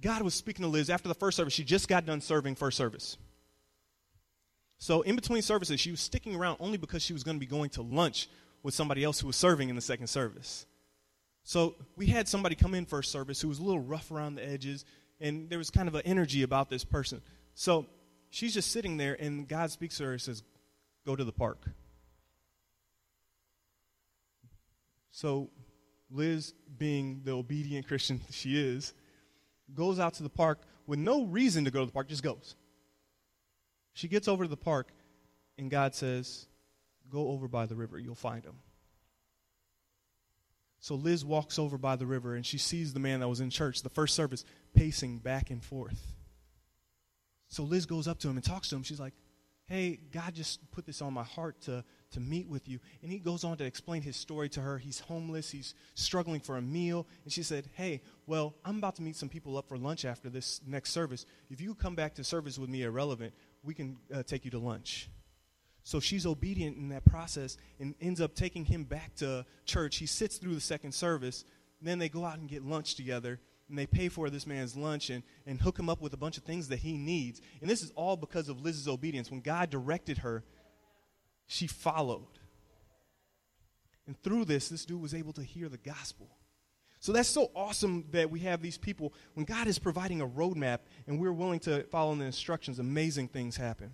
God 0.00 0.22
was 0.22 0.34
speaking 0.34 0.62
to 0.62 0.68
Liz 0.68 0.90
after 0.90 1.08
the 1.08 1.14
first 1.14 1.36
service. 1.36 1.52
She 1.54 1.64
just 1.64 1.88
got 1.88 2.06
done 2.06 2.20
serving 2.20 2.54
first 2.54 2.76
service. 2.76 3.16
So, 4.78 5.02
in 5.02 5.16
between 5.16 5.40
services, 5.42 5.80
she 5.80 5.90
was 5.90 6.00
sticking 6.00 6.34
around 6.34 6.58
only 6.60 6.76
because 6.76 7.02
she 7.02 7.14
was 7.14 7.24
going 7.24 7.36
to 7.36 7.40
be 7.40 7.46
going 7.46 7.70
to 7.70 7.82
lunch 7.82 8.28
with 8.62 8.74
somebody 8.74 9.04
else 9.04 9.20
who 9.20 9.26
was 9.26 9.36
serving 9.36 9.70
in 9.70 9.76
the 9.76 9.80
second 9.80 10.08
service. 10.08 10.66
So, 11.44 11.76
we 11.96 12.06
had 12.06 12.28
somebody 12.28 12.56
come 12.56 12.74
in 12.74 12.84
first 12.84 13.10
service 13.10 13.40
who 13.40 13.48
was 13.48 13.58
a 13.58 13.62
little 13.62 13.80
rough 13.80 14.10
around 14.10 14.34
the 14.34 14.46
edges 14.46 14.84
and 15.20 15.48
there 15.48 15.58
was 15.58 15.70
kind 15.70 15.88
of 15.88 15.94
an 15.94 16.02
energy 16.04 16.42
about 16.42 16.70
this 16.70 16.84
person. 16.84 17.22
So 17.54 17.86
she's 18.30 18.54
just 18.54 18.70
sitting 18.70 18.96
there, 18.96 19.16
and 19.18 19.48
God 19.48 19.70
speaks 19.70 19.98
to 19.98 20.04
her 20.04 20.12
and 20.12 20.20
says, 20.20 20.42
Go 21.04 21.14
to 21.14 21.24
the 21.24 21.32
park. 21.32 21.62
So 25.12 25.50
Liz, 26.10 26.52
being 26.76 27.22
the 27.24 27.32
obedient 27.32 27.86
Christian 27.86 28.20
she 28.30 28.60
is, 28.60 28.92
goes 29.74 29.98
out 29.98 30.14
to 30.14 30.22
the 30.22 30.28
park 30.28 30.60
with 30.86 30.98
no 30.98 31.24
reason 31.24 31.64
to 31.64 31.70
go 31.70 31.80
to 31.80 31.86
the 31.86 31.92
park, 31.92 32.08
just 32.08 32.22
goes. 32.22 32.54
She 33.94 34.08
gets 34.08 34.28
over 34.28 34.44
to 34.44 34.50
the 34.50 34.56
park, 34.56 34.88
and 35.58 35.70
God 35.70 35.94
says, 35.94 36.46
Go 37.08 37.28
over 37.28 37.48
by 37.48 37.66
the 37.66 37.74
river, 37.76 37.98
you'll 37.98 38.14
find 38.14 38.44
him. 38.44 38.56
So 40.80 40.94
Liz 40.94 41.24
walks 41.24 41.58
over 41.58 41.78
by 41.78 41.96
the 41.96 42.06
river 42.06 42.34
and 42.34 42.44
she 42.44 42.58
sees 42.58 42.92
the 42.92 43.00
man 43.00 43.20
that 43.20 43.28
was 43.28 43.40
in 43.40 43.50
church, 43.50 43.82
the 43.82 43.88
first 43.88 44.14
service, 44.14 44.44
pacing 44.74 45.18
back 45.18 45.50
and 45.50 45.62
forth. 45.64 46.14
So 47.48 47.62
Liz 47.62 47.86
goes 47.86 48.08
up 48.08 48.18
to 48.20 48.28
him 48.28 48.36
and 48.36 48.44
talks 48.44 48.68
to 48.68 48.76
him. 48.76 48.82
She's 48.82 49.00
like, 49.00 49.14
Hey, 49.66 49.98
God 50.12 50.32
just 50.32 50.70
put 50.70 50.86
this 50.86 51.02
on 51.02 51.12
my 51.12 51.24
heart 51.24 51.60
to, 51.62 51.82
to 52.12 52.20
meet 52.20 52.48
with 52.48 52.68
you. 52.68 52.78
And 53.02 53.10
he 53.10 53.18
goes 53.18 53.42
on 53.42 53.56
to 53.56 53.64
explain 53.64 54.00
his 54.00 54.16
story 54.16 54.48
to 54.50 54.60
her. 54.60 54.78
He's 54.78 55.00
homeless, 55.00 55.50
he's 55.50 55.74
struggling 55.94 56.38
for 56.38 56.56
a 56.56 56.62
meal. 56.62 57.04
And 57.24 57.32
she 57.32 57.42
said, 57.42 57.68
Hey, 57.72 58.02
well, 58.26 58.54
I'm 58.64 58.78
about 58.78 58.94
to 58.96 59.02
meet 59.02 59.16
some 59.16 59.28
people 59.28 59.58
up 59.58 59.68
for 59.68 59.76
lunch 59.76 60.04
after 60.04 60.30
this 60.30 60.60
next 60.64 60.90
service. 60.90 61.26
If 61.50 61.60
you 61.60 61.74
come 61.74 61.96
back 61.96 62.14
to 62.14 62.24
service 62.24 62.58
with 62.60 62.70
me 62.70 62.84
at 62.84 62.92
Relevant, 62.92 63.34
we 63.64 63.74
can 63.74 63.96
uh, 64.14 64.22
take 64.22 64.44
you 64.44 64.52
to 64.52 64.58
lunch. 64.60 65.10
So 65.86 66.00
she's 66.00 66.26
obedient 66.26 66.76
in 66.76 66.88
that 66.88 67.04
process 67.04 67.56
and 67.78 67.94
ends 68.00 68.20
up 68.20 68.34
taking 68.34 68.64
him 68.64 68.82
back 68.82 69.14
to 69.18 69.46
church. 69.66 69.98
He 69.98 70.06
sits 70.06 70.36
through 70.36 70.56
the 70.56 70.60
second 70.60 70.90
service. 70.90 71.44
Then 71.80 72.00
they 72.00 72.08
go 72.08 72.24
out 72.24 72.40
and 72.40 72.48
get 72.48 72.64
lunch 72.64 72.96
together. 72.96 73.38
And 73.68 73.78
they 73.78 73.86
pay 73.86 74.08
for 74.08 74.28
this 74.28 74.48
man's 74.48 74.76
lunch 74.76 75.10
and, 75.10 75.22
and 75.46 75.60
hook 75.60 75.78
him 75.78 75.88
up 75.88 76.02
with 76.02 76.12
a 76.12 76.16
bunch 76.16 76.38
of 76.38 76.42
things 76.42 76.66
that 76.70 76.80
he 76.80 76.96
needs. 76.96 77.40
And 77.60 77.70
this 77.70 77.84
is 77.84 77.92
all 77.92 78.16
because 78.16 78.48
of 78.48 78.60
Liz's 78.60 78.88
obedience. 78.88 79.30
When 79.30 79.38
God 79.38 79.70
directed 79.70 80.18
her, 80.18 80.42
she 81.46 81.68
followed. 81.68 82.40
And 84.08 84.20
through 84.24 84.46
this, 84.46 84.68
this 84.68 84.84
dude 84.84 85.00
was 85.00 85.14
able 85.14 85.34
to 85.34 85.42
hear 85.44 85.68
the 85.68 85.78
gospel. 85.78 86.26
So 86.98 87.12
that's 87.12 87.28
so 87.28 87.52
awesome 87.54 88.06
that 88.10 88.28
we 88.28 88.40
have 88.40 88.60
these 88.60 88.76
people. 88.76 89.14
When 89.34 89.46
God 89.46 89.68
is 89.68 89.78
providing 89.78 90.20
a 90.20 90.26
roadmap 90.26 90.80
and 91.06 91.20
we're 91.20 91.32
willing 91.32 91.60
to 91.60 91.84
follow 91.84 92.12
the 92.16 92.24
instructions, 92.24 92.80
amazing 92.80 93.28
things 93.28 93.56
happen. 93.56 93.92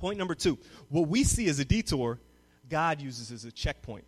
Point 0.00 0.18
number 0.18 0.34
two 0.34 0.58
what 0.88 1.08
we 1.08 1.24
see 1.24 1.48
as 1.48 1.58
a 1.58 1.64
detour, 1.64 2.18
God 2.68 3.00
uses 3.00 3.30
as 3.30 3.44
a 3.44 3.52
checkpoint. 3.52 4.06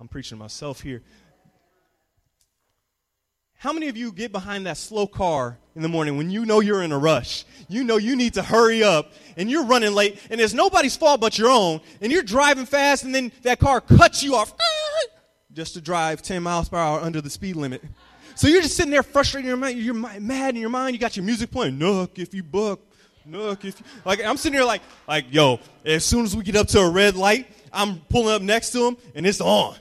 I'm 0.00 0.08
preaching 0.08 0.38
to 0.38 0.42
myself 0.42 0.80
here. 0.80 1.02
How 3.56 3.72
many 3.72 3.88
of 3.88 3.96
you 3.96 4.12
get 4.12 4.32
behind 4.32 4.66
that 4.66 4.76
slow 4.76 5.06
car 5.06 5.58
in 5.76 5.82
the 5.82 5.88
morning 5.88 6.16
when 6.16 6.30
you 6.30 6.44
know 6.44 6.60
you're 6.60 6.82
in 6.82 6.90
a 6.90 6.98
rush? 6.98 7.44
You 7.68 7.84
know 7.84 7.96
you 7.96 8.16
need 8.16 8.34
to 8.34 8.42
hurry 8.42 8.82
up 8.82 9.12
and 9.36 9.50
you're 9.50 9.64
running 9.64 9.94
late 9.94 10.18
and 10.30 10.40
it's 10.40 10.52
nobody's 10.52 10.96
fault 10.96 11.20
but 11.20 11.38
your 11.38 11.50
own 11.50 11.80
and 12.00 12.10
you're 12.10 12.22
driving 12.22 12.66
fast 12.66 13.04
and 13.04 13.14
then 13.14 13.30
that 13.42 13.58
car 13.58 13.80
cuts 13.80 14.22
you 14.22 14.36
off 14.36 14.54
just 15.52 15.74
to 15.74 15.80
drive 15.80 16.22
10 16.22 16.42
miles 16.42 16.68
per 16.68 16.76
hour 16.76 17.00
under 17.00 17.20
the 17.20 17.30
speed 17.30 17.56
limit. 17.56 17.82
So 18.36 18.48
you're 18.48 18.62
just 18.62 18.76
sitting 18.76 18.90
there 18.90 19.02
frustrated, 19.02 19.48
you're 19.48 19.56
mad, 19.56 19.76
you're 19.76 19.94
mad 19.94 20.54
in 20.54 20.60
your 20.60 20.70
mind, 20.70 20.94
you 20.94 20.98
got 20.98 21.16
your 21.16 21.24
music 21.24 21.50
playing, 21.50 21.78
Nook, 21.78 22.18
if 22.18 22.34
you 22.34 22.42
buck, 22.42 22.80
Look, 23.26 23.64
if 23.64 23.82
like 24.04 24.22
I'm 24.22 24.36
sitting 24.36 24.58
here 24.58 24.66
like 24.66 24.82
like 25.08 25.26
yo, 25.30 25.60
as 25.84 26.04
soon 26.04 26.24
as 26.24 26.36
we 26.36 26.42
get 26.42 26.56
up 26.56 26.68
to 26.68 26.80
a 26.80 26.90
red 26.90 27.16
light, 27.16 27.46
I'm 27.72 28.00
pulling 28.08 28.34
up 28.34 28.42
next 28.42 28.70
to 28.72 28.86
him 28.86 28.96
and 29.14 29.26
it's 29.26 29.40
on. 29.40 29.76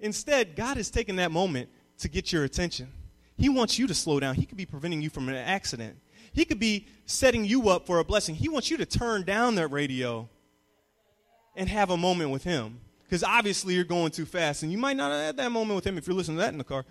Instead, 0.00 0.56
God 0.56 0.78
is 0.78 0.90
taking 0.90 1.16
that 1.16 1.30
moment 1.30 1.68
to 1.98 2.08
get 2.08 2.32
your 2.32 2.44
attention. 2.44 2.88
He 3.36 3.48
wants 3.48 3.78
you 3.78 3.86
to 3.86 3.94
slow 3.94 4.18
down. 4.20 4.34
He 4.34 4.46
could 4.46 4.56
be 4.56 4.66
preventing 4.66 5.00
you 5.00 5.10
from 5.10 5.28
an 5.28 5.36
accident. 5.36 5.96
He 6.32 6.44
could 6.44 6.58
be 6.58 6.86
setting 7.06 7.44
you 7.44 7.68
up 7.68 7.86
for 7.86 7.98
a 7.98 8.04
blessing. 8.04 8.34
He 8.34 8.48
wants 8.48 8.70
you 8.70 8.78
to 8.78 8.86
turn 8.86 9.22
down 9.22 9.54
that 9.56 9.68
radio 9.68 10.28
and 11.54 11.68
have 11.68 11.90
a 11.90 11.96
moment 11.96 12.30
with 12.30 12.42
him. 12.42 12.80
Because 13.04 13.22
obviously 13.22 13.74
you're 13.74 13.84
going 13.84 14.10
too 14.10 14.24
fast, 14.24 14.62
and 14.62 14.72
you 14.72 14.78
might 14.78 14.96
not 14.96 15.12
have 15.12 15.36
that 15.36 15.52
moment 15.52 15.76
with 15.76 15.86
him 15.86 15.98
if 15.98 16.06
you're 16.06 16.16
listening 16.16 16.38
to 16.38 16.42
that 16.42 16.52
in 16.52 16.58
the 16.58 16.64
car. 16.64 16.84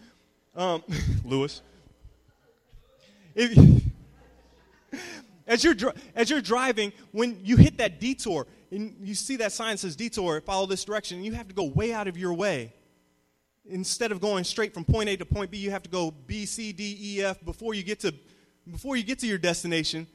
Um, 0.55 0.83
Lewis. 1.25 1.61
If, 3.33 3.80
as 5.47 5.63
you're, 5.63 5.75
as 6.15 6.29
you're 6.29 6.41
driving, 6.41 6.93
when 7.11 7.39
you 7.43 7.57
hit 7.57 7.77
that 7.77 7.99
detour, 7.99 8.47
and 8.71 8.95
you 9.01 9.15
see 9.15 9.35
that 9.37 9.51
sign 9.51 9.77
says 9.77 9.95
detour, 9.95 10.39
follow 10.41 10.65
this 10.65 10.85
direction, 10.85 11.17
and 11.17 11.25
you 11.25 11.33
have 11.33 11.47
to 11.47 11.53
go 11.53 11.65
way 11.65 11.93
out 11.93 12.07
of 12.07 12.17
your 12.17 12.33
way. 12.33 12.73
Instead 13.65 14.11
of 14.11 14.19
going 14.19 14.43
straight 14.43 14.73
from 14.73 14.85
point 14.85 15.09
A 15.09 15.17
to 15.17 15.25
point 15.25 15.51
B, 15.51 15.57
you 15.57 15.71
have 15.71 15.83
to 15.83 15.89
go 15.89 16.11
B, 16.11 16.45
C, 16.45 16.71
D, 16.71 16.97
E, 16.99 17.21
F 17.21 17.43
before 17.43 17.73
you 17.73 17.83
get 17.83 17.99
to, 17.99 18.13
before 18.69 18.95
you 18.95 19.03
get 19.03 19.19
to 19.19 19.27
your 19.27 19.37
destination. 19.37 20.07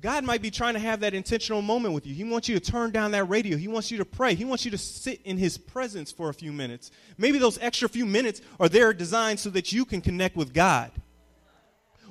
God 0.00 0.24
might 0.24 0.42
be 0.42 0.50
trying 0.50 0.74
to 0.74 0.80
have 0.80 1.00
that 1.00 1.14
intentional 1.14 1.62
moment 1.62 1.94
with 1.94 2.06
you. 2.06 2.14
He 2.14 2.24
wants 2.24 2.48
you 2.48 2.58
to 2.58 2.72
turn 2.72 2.90
down 2.90 3.12
that 3.12 3.24
radio. 3.24 3.56
He 3.56 3.68
wants 3.68 3.90
you 3.90 3.98
to 3.98 4.04
pray. 4.04 4.34
He 4.34 4.44
wants 4.44 4.64
you 4.64 4.70
to 4.72 4.78
sit 4.78 5.20
in 5.22 5.38
His 5.38 5.58
presence 5.58 6.10
for 6.10 6.28
a 6.28 6.34
few 6.34 6.52
minutes. 6.52 6.90
Maybe 7.18 7.38
those 7.38 7.58
extra 7.60 7.88
few 7.88 8.06
minutes 8.06 8.40
are 8.58 8.68
there 8.68 8.92
designed 8.92 9.38
so 9.38 9.50
that 9.50 9.72
you 9.72 9.84
can 9.84 10.00
connect 10.00 10.36
with 10.36 10.52
God 10.52 10.90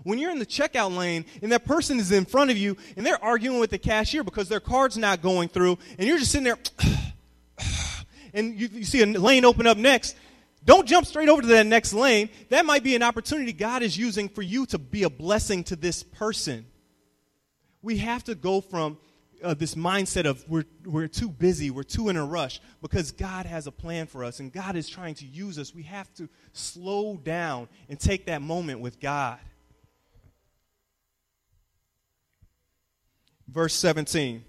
when 0.03 0.20
you're 0.20 0.31
in 0.31 0.39
the 0.39 0.46
checkout 0.46 0.96
lane 0.96 1.25
and 1.41 1.51
that 1.51 1.65
person 1.65 2.00
is 2.00 2.12
in 2.12 2.25
front 2.25 2.51
of 2.51 2.58
you 2.58 2.77
and 2.96 3.05
they're 3.05 3.24
arguing 3.24 3.60
with 3.60 3.70
the 3.70 3.77
cashier 3.77 4.24
because 4.24 4.50
their 4.50 4.60
card's 4.60 4.98
not 4.98 5.22
going 5.22 5.50
through 5.50 5.77
and 5.98 6.08
you're 6.08 6.17
just 6.17 6.31
sitting 6.31 6.46
there 6.46 6.58
and 8.34 8.60
you, 8.60 8.70
you 8.72 8.84
see 8.84 9.01
a 9.01 9.05
lane 9.05 9.46
open 9.46 9.67
up 9.67 9.77
next, 9.77 10.15
don't 10.63 10.88
jump 10.88 11.08
straight 11.08 11.29
over 11.29 11.41
to 11.41 11.48
that 11.50 11.65
next 11.65 11.93
lane. 11.93 12.29
That 12.50 12.65
might 12.65 12.84
be 12.84 12.96
an 12.96 13.03
opportunity 13.03 13.53
God 13.53 13.81
is 13.81 13.98
using 13.98 14.29
for 14.29 14.41
you 14.41 14.65
to 14.67 14.77
be 14.77 15.03
a 15.03 15.10
blessing 15.10 15.63
to 15.65 15.75
this 15.75 16.03
person. 16.03 16.65
We 17.81 17.98
have 17.98 18.24
to 18.25 18.36
go 18.36 18.62
from 18.62 18.98
uh, 19.43 19.55
this 19.55 19.74
mindset 19.74 20.25
of 20.25 20.48
we're, 20.48 20.65
we're 20.86 21.08
too 21.08 21.29
busy, 21.29 21.72
we're 21.72 21.81
too 21.81 22.10
in 22.10 22.17
a 22.17 22.24
rush, 22.24 22.62
because 22.81 23.12
God 23.12 23.48
has 23.48 23.65
a 23.65 23.72
plan 23.72 24.05
for 24.05 24.24
us 24.24 24.39
and 24.39 24.51
God 24.51 24.75
is 24.75 24.88
trying 24.88 25.15
to 25.15 25.25
use 25.25 25.58
us. 25.58 25.74
We 25.74 25.84
have 25.84 26.13
to 26.15 26.29
slow 26.53 27.17
down 27.17 27.67
and 27.89 28.00
take 28.00 28.27
that 28.27 28.43
moment 28.43 28.81
with 28.81 29.00
God. 29.00 29.39
Verse 33.51 33.74
17. 33.75 34.43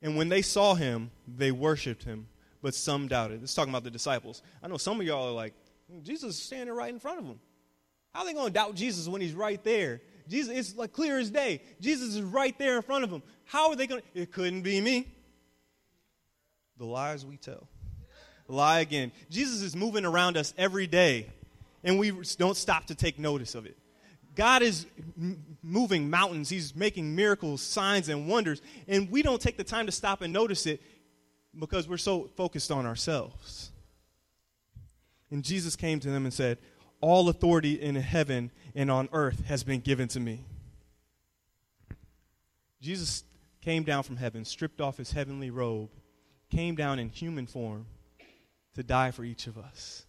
And 0.00 0.16
when 0.16 0.28
they 0.28 0.42
saw 0.42 0.74
him, 0.74 1.10
they 1.26 1.50
worshiped 1.50 2.04
him, 2.04 2.28
but 2.62 2.74
some 2.74 3.08
doubted. 3.08 3.42
It's 3.42 3.54
talking 3.54 3.72
about 3.72 3.84
the 3.84 3.90
disciples. 3.90 4.42
I 4.62 4.68
know 4.68 4.76
some 4.76 5.00
of 5.00 5.06
y'all 5.06 5.28
are 5.28 5.32
like, 5.32 5.54
Jesus 6.02 6.36
is 6.36 6.42
standing 6.42 6.74
right 6.74 6.92
in 6.92 7.00
front 7.00 7.18
of 7.18 7.26
them. 7.26 7.40
How 8.14 8.20
are 8.20 8.26
they 8.26 8.32
going 8.32 8.46
to 8.46 8.52
doubt 8.52 8.74
Jesus 8.74 9.08
when 9.08 9.20
he's 9.20 9.34
right 9.34 9.62
there? 9.64 10.00
Jesus, 10.28 10.56
it's 10.56 10.76
like 10.76 10.92
clear 10.92 11.18
as 11.18 11.30
day. 11.30 11.62
Jesus 11.80 12.14
is 12.14 12.22
right 12.22 12.56
there 12.58 12.76
in 12.76 12.82
front 12.82 13.04
of 13.04 13.10
them. 13.10 13.22
How 13.44 13.70
are 13.70 13.76
they 13.76 13.86
going 13.86 14.02
to? 14.02 14.20
It 14.22 14.32
couldn't 14.32 14.62
be 14.62 14.80
me. 14.80 15.08
The 16.78 16.86
lies 16.86 17.26
we 17.26 17.36
tell. 17.36 17.68
Lie 18.46 18.80
again. 18.80 19.12
Jesus 19.30 19.62
is 19.62 19.76
moving 19.76 20.04
around 20.04 20.36
us 20.36 20.54
every 20.56 20.86
day, 20.86 21.30
and 21.84 21.98
we 21.98 22.12
don't 22.38 22.56
stop 22.56 22.86
to 22.86 22.94
take 22.94 23.18
notice 23.18 23.54
of 23.54 23.66
it. 23.66 23.76
God 24.38 24.62
is 24.62 24.86
moving 25.64 26.08
mountains, 26.08 26.48
He's 26.48 26.76
making 26.76 27.16
miracles, 27.16 27.60
signs, 27.60 28.08
and 28.08 28.28
wonders, 28.28 28.62
and 28.86 29.10
we 29.10 29.20
don't 29.20 29.42
take 29.42 29.56
the 29.56 29.64
time 29.64 29.86
to 29.86 29.92
stop 29.92 30.22
and 30.22 30.32
notice 30.32 30.64
it 30.64 30.80
because 31.58 31.88
we're 31.88 31.96
so 31.96 32.30
focused 32.36 32.70
on 32.70 32.86
ourselves. 32.86 33.72
And 35.32 35.42
Jesus 35.42 35.74
came 35.74 35.98
to 35.98 36.10
them 36.10 36.24
and 36.24 36.32
said, 36.32 36.58
All 37.00 37.28
authority 37.28 37.82
in 37.82 37.96
heaven 37.96 38.52
and 38.76 38.92
on 38.92 39.08
earth 39.12 39.44
has 39.46 39.64
been 39.64 39.80
given 39.80 40.06
to 40.08 40.20
me. 40.20 40.44
Jesus 42.80 43.24
came 43.60 43.82
down 43.82 44.04
from 44.04 44.18
heaven, 44.18 44.44
stripped 44.44 44.80
off 44.80 44.98
his 44.98 45.10
heavenly 45.10 45.50
robe, 45.50 45.90
came 46.48 46.76
down 46.76 47.00
in 47.00 47.08
human 47.08 47.48
form 47.48 47.86
to 48.74 48.84
die 48.84 49.10
for 49.10 49.24
each 49.24 49.48
of 49.48 49.58
us. 49.58 50.06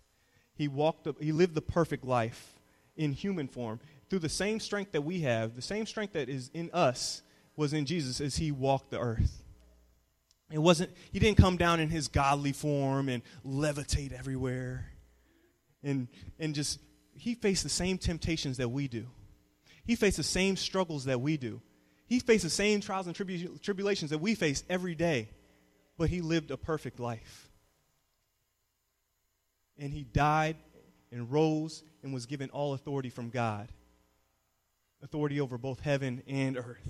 He 0.54 0.68
walked 0.68 1.08
up, 1.08 1.20
he 1.20 1.32
lived 1.32 1.56
the 1.56 1.62
perfect 1.64 2.06
life 2.06 2.54
in 2.96 3.14
human 3.14 3.48
form 3.48 3.80
through 4.10 4.20
the 4.20 4.30
same 4.30 4.60
strength 4.60 4.94
that 4.94 5.02
we 5.02 5.22
have, 5.22 5.56
the 5.56 5.62
same 5.62 5.86
strength 5.86 6.14
that 6.14 6.30
is 6.30 6.50
in 6.54 6.70
us 6.74 7.22
was 7.56 7.74
in 7.74 7.86
Jesus 7.86 8.22
as 8.22 8.38
he 8.38 8.52
walked 8.52 8.90
the 8.90 9.00
earth. 9.00 9.44
It 10.52 10.58
wasn't, 10.58 10.92
he 11.12 11.20
didn't 11.20 11.38
come 11.38 11.58
down 11.58 11.80
in 11.80 11.90
his 11.90 12.08
godly 12.08 12.54
form 12.54 13.08
and 13.08 13.22
levitate 13.46 14.18
everywhere. 14.18 14.92
And, 15.84 16.08
and 16.40 16.56
just, 16.56 16.80
he 17.14 17.36
faced 17.36 17.64
the 17.64 17.70
same 17.70 18.00
temptations 18.00 18.58
that 18.58 18.70
we 18.70 18.88
do. 18.88 19.08
He 19.86 19.96
faced 19.96 20.18
the 20.18 20.24
same 20.24 20.58
struggles 20.58 21.06
that 21.06 21.22
we 21.22 21.38
do. 21.38 21.62
He 22.08 22.20
faced 22.20 22.44
the 22.44 22.50
same 22.50 22.82
trials 22.82 23.06
and 23.06 23.16
tribu- 23.16 23.60
tribulations 23.60 24.10
that 24.10 24.18
we 24.18 24.34
face 24.34 24.64
every 24.70 24.96
day. 24.96 25.30
But 25.98 26.10
he 26.10 26.22
lived 26.22 26.50
a 26.50 26.58
perfect 26.58 27.00
life. 27.00 27.50
And 29.78 29.94
he 29.94 30.04
died 30.04 30.56
and 31.12 31.32
rose 31.32 31.84
and 32.02 32.14
was 32.14 32.26
given 32.26 32.50
all 32.50 32.74
authority 32.74 33.10
from 33.10 33.30
God 33.30 33.72
authority 35.02 35.40
over 35.40 35.58
both 35.58 35.80
heaven 35.82 36.24
and 36.28 36.58
earth. 36.58 36.88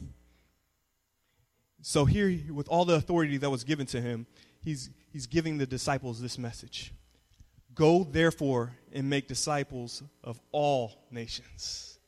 So, 1.82 2.06
here, 2.06 2.38
with 2.52 2.68
all 2.68 2.86
the 2.86 2.96
authority 2.96 3.38
that 3.38 3.50
was 3.50 3.64
given 3.64 3.86
to 3.88 4.02
him, 4.02 4.28
he's, 4.62 4.90
he's 5.12 5.28
giving 5.28 5.58
the 5.58 5.66
disciples 5.66 6.22
this 6.22 6.38
message 6.38 6.94
Go, 7.74 8.04
therefore, 8.04 8.74
and 8.92 9.10
make 9.10 9.28
disciples 9.28 10.04
of 10.24 10.40
all 10.52 11.06
nations, 11.12 12.00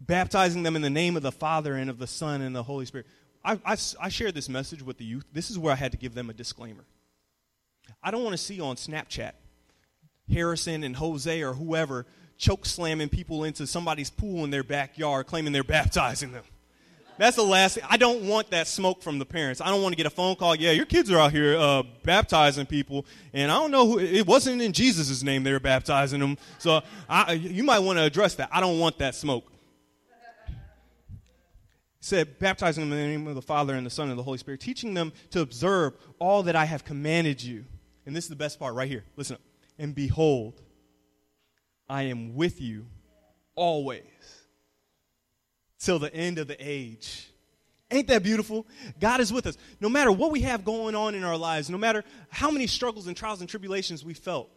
baptizing 0.00 0.62
them 0.62 0.76
in 0.76 0.82
the 0.82 0.88
name 0.88 1.16
of 1.16 1.22
the 1.22 1.32
Father 1.32 1.74
and 1.74 1.90
of 1.90 1.98
the 1.98 2.06
Son 2.06 2.40
and 2.40 2.56
the 2.56 2.62
Holy 2.62 2.86
Spirit. 2.86 3.06
I, 3.44 3.58
I, 3.66 3.76
I 4.00 4.08
shared 4.08 4.34
this 4.34 4.48
message 4.48 4.82
with 4.82 4.96
the 4.96 5.04
youth. 5.04 5.26
This 5.32 5.50
is 5.50 5.58
where 5.58 5.72
I 5.72 5.76
had 5.76 5.92
to 5.92 5.98
give 5.98 6.14
them 6.14 6.30
a 6.30 6.32
disclaimer. 6.32 6.84
I 8.02 8.10
don't 8.10 8.24
want 8.24 8.32
to 8.32 8.42
see 8.42 8.60
on 8.60 8.76
Snapchat 8.76 9.32
Harrison 10.32 10.84
and 10.84 10.96
Jose 10.96 11.42
or 11.42 11.52
whoever 11.52 12.06
choke 12.36 12.66
slamming 12.66 13.08
people 13.08 13.44
into 13.44 13.66
somebody's 13.66 14.10
pool 14.10 14.44
in 14.44 14.50
their 14.50 14.64
backyard, 14.64 15.26
claiming 15.26 15.52
they're 15.52 15.64
baptizing 15.64 16.32
them. 16.32 16.44
That's 17.16 17.36
the 17.36 17.44
last 17.44 17.76
thing. 17.76 17.84
I 17.88 17.96
don't 17.96 18.26
want 18.26 18.50
that 18.50 18.66
smoke 18.66 19.00
from 19.00 19.20
the 19.20 19.24
parents. 19.24 19.60
I 19.60 19.68
don't 19.68 19.82
want 19.82 19.92
to 19.92 19.96
get 19.96 20.06
a 20.06 20.10
phone 20.10 20.34
call. 20.34 20.56
Yeah, 20.56 20.72
your 20.72 20.86
kids 20.86 21.10
are 21.12 21.18
out 21.18 21.30
here 21.30 21.56
uh, 21.56 21.84
baptizing 22.02 22.66
people, 22.66 23.06
and 23.32 23.52
I 23.52 23.54
don't 23.54 23.70
know 23.70 23.86
who. 23.86 23.98
It 24.00 24.26
wasn't 24.26 24.60
in 24.60 24.72
Jesus' 24.72 25.22
name 25.22 25.44
they 25.44 25.52
were 25.52 25.60
baptizing 25.60 26.18
them. 26.18 26.36
So 26.58 26.82
I, 27.08 27.34
you 27.34 27.62
might 27.62 27.78
want 27.78 27.98
to 27.98 28.04
address 28.04 28.34
that. 28.36 28.48
I 28.50 28.60
don't 28.60 28.80
want 28.80 28.98
that 28.98 29.14
smoke. 29.14 29.50
Said, 32.00 32.38
baptizing 32.38 32.82
them 32.82 32.92
in 32.92 32.98
the 32.98 33.16
name 33.16 33.26
of 33.28 33.34
the 33.34 33.42
Father 33.42 33.74
and 33.74 33.86
the 33.86 33.90
Son 33.90 34.10
and 34.10 34.18
the 34.18 34.22
Holy 34.22 34.36
Spirit, 34.36 34.60
teaching 34.60 34.92
them 34.92 35.12
to 35.30 35.40
observe 35.40 35.94
all 36.18 36.42
that 36.42 36.54
I 36.56 36.66
have 36.66 36.84
commanded 36.84 37.42
you. 37.42 37.64
And 38.04 38.14
this 38.14 38.24
is 38.24 38.28
the 38.28 38.36
best 38.36 38.58
part 38.58 38.74
right 38.74 38.88
here. 38.88 39.04
Listen 39.16 39.36
up. 39.36 39.40
And 39.78 39.94
behold, 39.94 40.60
I 41.88 42.04
am 42.04 42.34
with 42.34 42.60
you 42.60 42.86
always 43.54 44.02
till 45.78 45.98
the 45.98 46.12
end 46.14 46.38
of 46.38 46.48
the 46.48 46.56
age. 46.58 47.30
Ain't 47.90 48.08
that 48.08 48.22
beautiful? 48.22 48.66
God 48.98 49.20
is 49.20 49.32
with 49.32 49.46
us. 49.46 49.56
No 49.80 49.88
matter 49.88 50.10
what 50.10 50.32
we 50.32 50.40
have 50.40 50.64
going 50.64 50.94
on 50.94 51.14
in 51.14 51.22
our 51.22 51.36
lives, 51.36 51.68
no 51.70 51.78
matter 51.78 52.02
how 52.30 52.50
many 52.50 52.66
struggles 52.66 53.06
and 53.06 53.16
trials 53.16 53.40
and 53.40 53.48
tribulations 53.48 54.04
we 54.04 54.14
felt, 54.14 54.48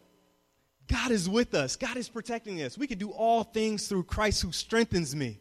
God 0.88 1.10
is 1.10 1.28
with 1.28 1.54
us. 1.54 1.76
God 1.76 1.96
is 1.96 2.08
protecting 2.08 2.62
us. 2.62 2.78
We 2.78 2.86
can 2.86 2.98
do 2.98 3.10
all 3.10 3.44
things 3.44 3.86
through 3.86 4.04
Christ 4.04 4.42
who 4.42 4.50
strengthens 4.52 5.14
me. 5.14 5.38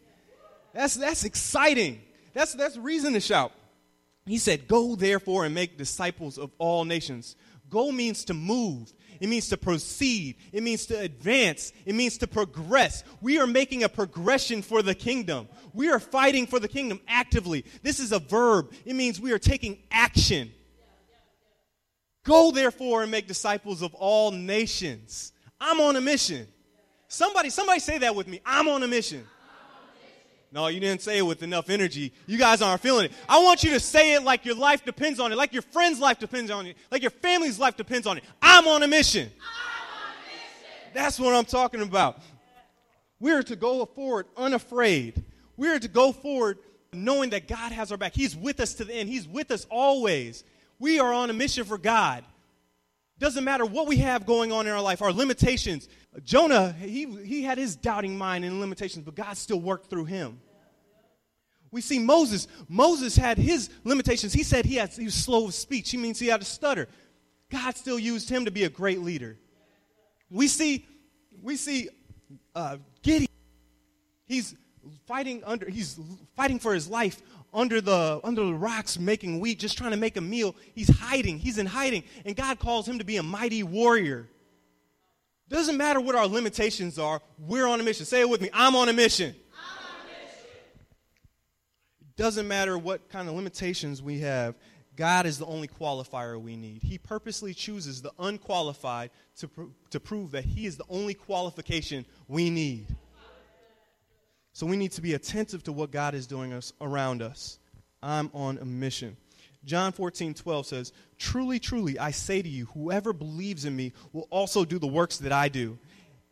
That's, 0.74 0.96
that's 0.96 1.24
exciting. 1.24 2.02
That's, 2.34 2.54
that's 2.54 2.78
reason 2.78 3.14
to 3.14 3.22
shout. 3.22 3.54
He 4.26 4.38
said, 4.38 4.68
Go 4.68 4.96
therefore 4.96 5.46
and 5.46 5.56
make 5.56 5.78
disciples 5.78 6.38
of 6.38 6.52
all 6.58 6.84
nations. 6.84 7.38
Go 7.70 7.92
means 7.92 8.26
to 8.26 8.34
move, 8.34 8.94
it 9.20 9.30
means 9.30 9.50
to 9.50 9.58
proceed. 9.58 10.38
It 10.52 10.64
means 10.64 10.86
to 10.88 11.00
advance. 11.00 11.74
It 11.86 11.96
means 11.96 12.18
to 12.20 12.28
progress. 12.28 13.04
We 13.22 13.40
are 13.40 13.48
making 13.48 13.84
a 13.84 13.90
progression 13.90 14.62
for 14.62 14.82
the 14.82 14.96
kingdom. 14.96 15.48
We 15.74 15.90
are 15.90 16.00
fighting 16.00 16.48
for 16.48 16.60
the 16.60 16.68
kingdom 16.68 17.00
actively. 17.08 17.66
This 17.84 18.00
is 18.00 18.12
a 18.12 18.20
verb, 18.20 18.74
it 18.86 18.96
means 18.96 19.20
we 19.20 19.32
are 19.32 19.40
taking 19.40 19.80
action. 19.92 20.52
Go 22.24 22.52
therefore 22.52 23.04
and 23.04 23.12
make 23.12 23.26
disciples 23.28 23.82
of 23.82 23.94
all 23.94 24.32
nations. 24.32 25.32
I'm 25.62 25.80
on 25.80 25.96
a 25.96 26.02
mission. 26.02 26.46
Somebody, 27.08 27.50
somebody 27.50 27.80
say 27.80 28.00
that 28.00 28.16
with 28.16 28.28
me. 28.28 28.42
I'm 28.46 28.68
on 28.68 28.84
a 28.84 28.88
mission. 28.88 29.26
No, 30.52 30.68
you 30.68 30.80
didn't 30.80 31.02
say 31.02 31.18
it 31.18 31.24
with 31.24 31.44
enough 31.44 31.70
energy. 31.70 32.14
You 32.26 32.38
guys 32.38 32.62
aren't 32.62 32.82
feeling 32.82 33.06
it. 33.06 33.12
I 33.28 33.44
want 33.44 33.64
you 33.64 33.72
to 33.72 33.80
say 33.80 34.14
it 34.14 34.24
like 34.24 34.46
your 34.46 34.56
life 34.56 34.86
depends 34.86 35.20
on 35.20 35.32
it, 35.32 35.36
like 35.36 35.52
your 35.52 35.62
friend's 35.62 36.00
life 36.00 36.20
depends 36.20 36.50
on 36.50 36.66
it, 36.66 36.78
like 36.90 37.02
your 37.02 37.12
family's 37.12 37.60
life 37.60 37.76
depends 37.76 38.08
on 38.08 38.18
it. 38.18 38.24
I'm 38.42 38.68
on 38.68 38.82
a 38.84 38.88
mission. 38.88 39.28
On 39.28 39.30
a 39.30 40.26
mission. 40.26 40.94
That's 40.94 41.20
what 41.20 41.34
I'm 41.34 41.46
talking 41.46 41.82
about. 41.82 42.20
We're 43.20 43.44
to 43.44 43.56
go 43.56 43.86
forward 43.86 44.28
unafraid. 44.38 45.24
We're 45.58 45.80
to 45.80 45.88
go 45.88 46.12
forward 46.12 46.60
knowing 46.94 47.32
that 47.32 47.48
God 47.48 47.72
has 47.72 47.92
our 47.92 47.98
back. 47.98 48.14
He's 48.14 48.36
with 48.36 48.60
us 48.60 48.76
to 48.76 48.86
the 48.86 48.94
end, 48.94 49.10
He's 49.10 49.28
with 49.28 49.52
us 49.52 49.66
always. 49.70 50.44
We 50.80 51.00
are 51.00 51.12
on 51.12 51.30
a 51.30 51.34
mission 51.34 51.66
for 51.66 51.78
God. 51.78 52.24
Doesn't 53.20 53.44
matter 53.44 53.66
what 53.66 53.88
we 53.88 53.98
have 53.98 54.26
going 54.26 54.52
on 54.52 54.68
in 54.68 54.74
our 54.74 54.82
life, 54.82 55.02
our 55.02 55.12
limitations. 55.12 55.90
Jonah, 56.24 56.72
he, 56.74 57.06
he 57.24 57.44
had 57.44 57.58
his 57.58 57.76
doubting 57.76 58.18
mind 58.18 58.46
and 58.46 58.60
limitations, 58.60 59.06
but 59.06 59.16
God 59.16 59.38
still 59.38 59.60
worked 59.60 59.90
through 59.90 60.06
him. 60.06 60.40
We 61.72 61.82
see 61.82 62.00
Moses. 62.00 62.48
Moses 62.70 63.16
had 63.16 63.38
his 63.38 63.70
limitations. 63.84 64.34
He 64.34 64.44
said 64.44 64.66
he, 64.66 64.76
had, 64.76 64.92
he 64.92 65.06
was 65.06 65.16
slow 65.16 65.48
of 65.48 65.54
speech. 65.54 65.92
He 65.92 65.98
means 65.98 66.20
he 66.20 66.28
had 66.28 66.42
a 66.42 66.46
stutter. 66.46 66.88
God 67.50 67.76
still 67.76 68.00
used 68.00 68.30
him 68.30 68.46
to 68.46 68.52
be 68.52 68.64
a 68.64 68.70
great 68.70 69.02
leader. 69.02 69.38
We 70.30 70.48
see, 70.48 70.86
we 71.42 71.56
see 71.56 71.90
uh, 72.56 72.78
Gideon. 73.02 73.28
He's 74.26 74.56
fighting 75.08 75.44
under. 75.46 75.70
He's 75.70 76.00
fighting 76.36 76.60
for 76.60 76.74
his 76.74 76.88
life 76.88 77.22
under 77.58 77.82
the, 77.82 78.22
under 78.24 78.46
the 78.46 78.54
rocks 78.54 79.00
making 79.00 79.40
wheat, 79.40 79.58
just 79.58 79.78
trying 79.78 79.92
to 79.92 79.98
make 79.98 80.16
a 80.16 80.22
meal. 80.22 80.56
He's 80.76 80.90
hiding. 80.90 81.40
He's 81.40 81.58
in 81.58 81.66
hiding. 81.66 82.04
And 82.24 82.36
God 82.36 82.60
calls 82.60 82.88
him 82.88 83.00
to 83.00 83.04
be 83.04 83.18
a 83.18 83.24
mighty 83.24 83.64
warrior. 83.64 84.30
Doesn't 85.50 85.76
matter 85.76 86.00
what 86.00 86.14
our 86.14 86.28
limitations 86.28 87.00
are, 87.00 87.20
we're 87.40 87.68
on 87.68 87.80
a 87.80 87.84
mission. 87.84 88.06
Say 88.06 88.22
it 88.22 88.30
with 88.30 88.42
me 88.42 88.50
I'm 88.54 88.76
on 88.76 88.90
a 88.90 88.94
mission. 88.94 89.34
It 92.02 92.16
doesn't 92.16 92.48
matter 92.48 92.78
what 92.78 93.10
kind 93.10 93.28
of 93.28 93.34
limitations 93.36 94.04
we 94.04 94.20
have, 94.20 94.56
God 94.96 95.26
is 95.26 95.38
the 95.38 95.46
only 95.46 95.68
qualifier 95.68 96.42
we 96.42 96.56
need. 96.56 96.82
He 96.84 96.98
purposely 96.98 97.54
chooses 97.54 98.02
the 98.02 98.12
unqualified 98.18 99.12
to, 99.38 99.48
pr- 99.48 99.62
to 99.92 100.00
prove 100.00 100.32
that 100.32 100.44
He 100.44 100.66
is 100.66 100.78
the 100.78 100.86
only 100.90 101.14
qualification 101.14 102.06
we 102.28 102.50
need. 102.50 102.88
So 104.58 104.66
we 104.66 104.76
need 104.76 104.94
to 104.94 105.02
be 105.02 105.14
attentive 105.14 105.62
to 105.66 105.72
what 105.72 105.92
God 105.92 106.16
is 106.16 106.26
doing 106.26 106.52
us 106.52 106.74
around 106.82 107.22
us. 107.22 107.60
I'm 108.02 108.32
on 108.34 108.58
a 108.58 108.66
mission. 108.66 109.16
John 109.66 109.92
14, 109.92 110.34
12 110.34 110.66
says, 110.66 110.94
Truly, 111.20 111.60
truly, 111.60 112.00
I 112.00 112.10
say 112.10 112.42
to 112.42 112.50
you, 112.50 112.66
whoever 112.74 113.14
believes 113.14 113.66
in 113.66 113.76
me 113.76 113.94
will 114.14 114.28
also 114.32 114.66
do 114.66 114.80
the 114.80 114.88
works 114.88 115.20
that 115.20 115.32
I 115.32 115.48
do. 115.48 115.78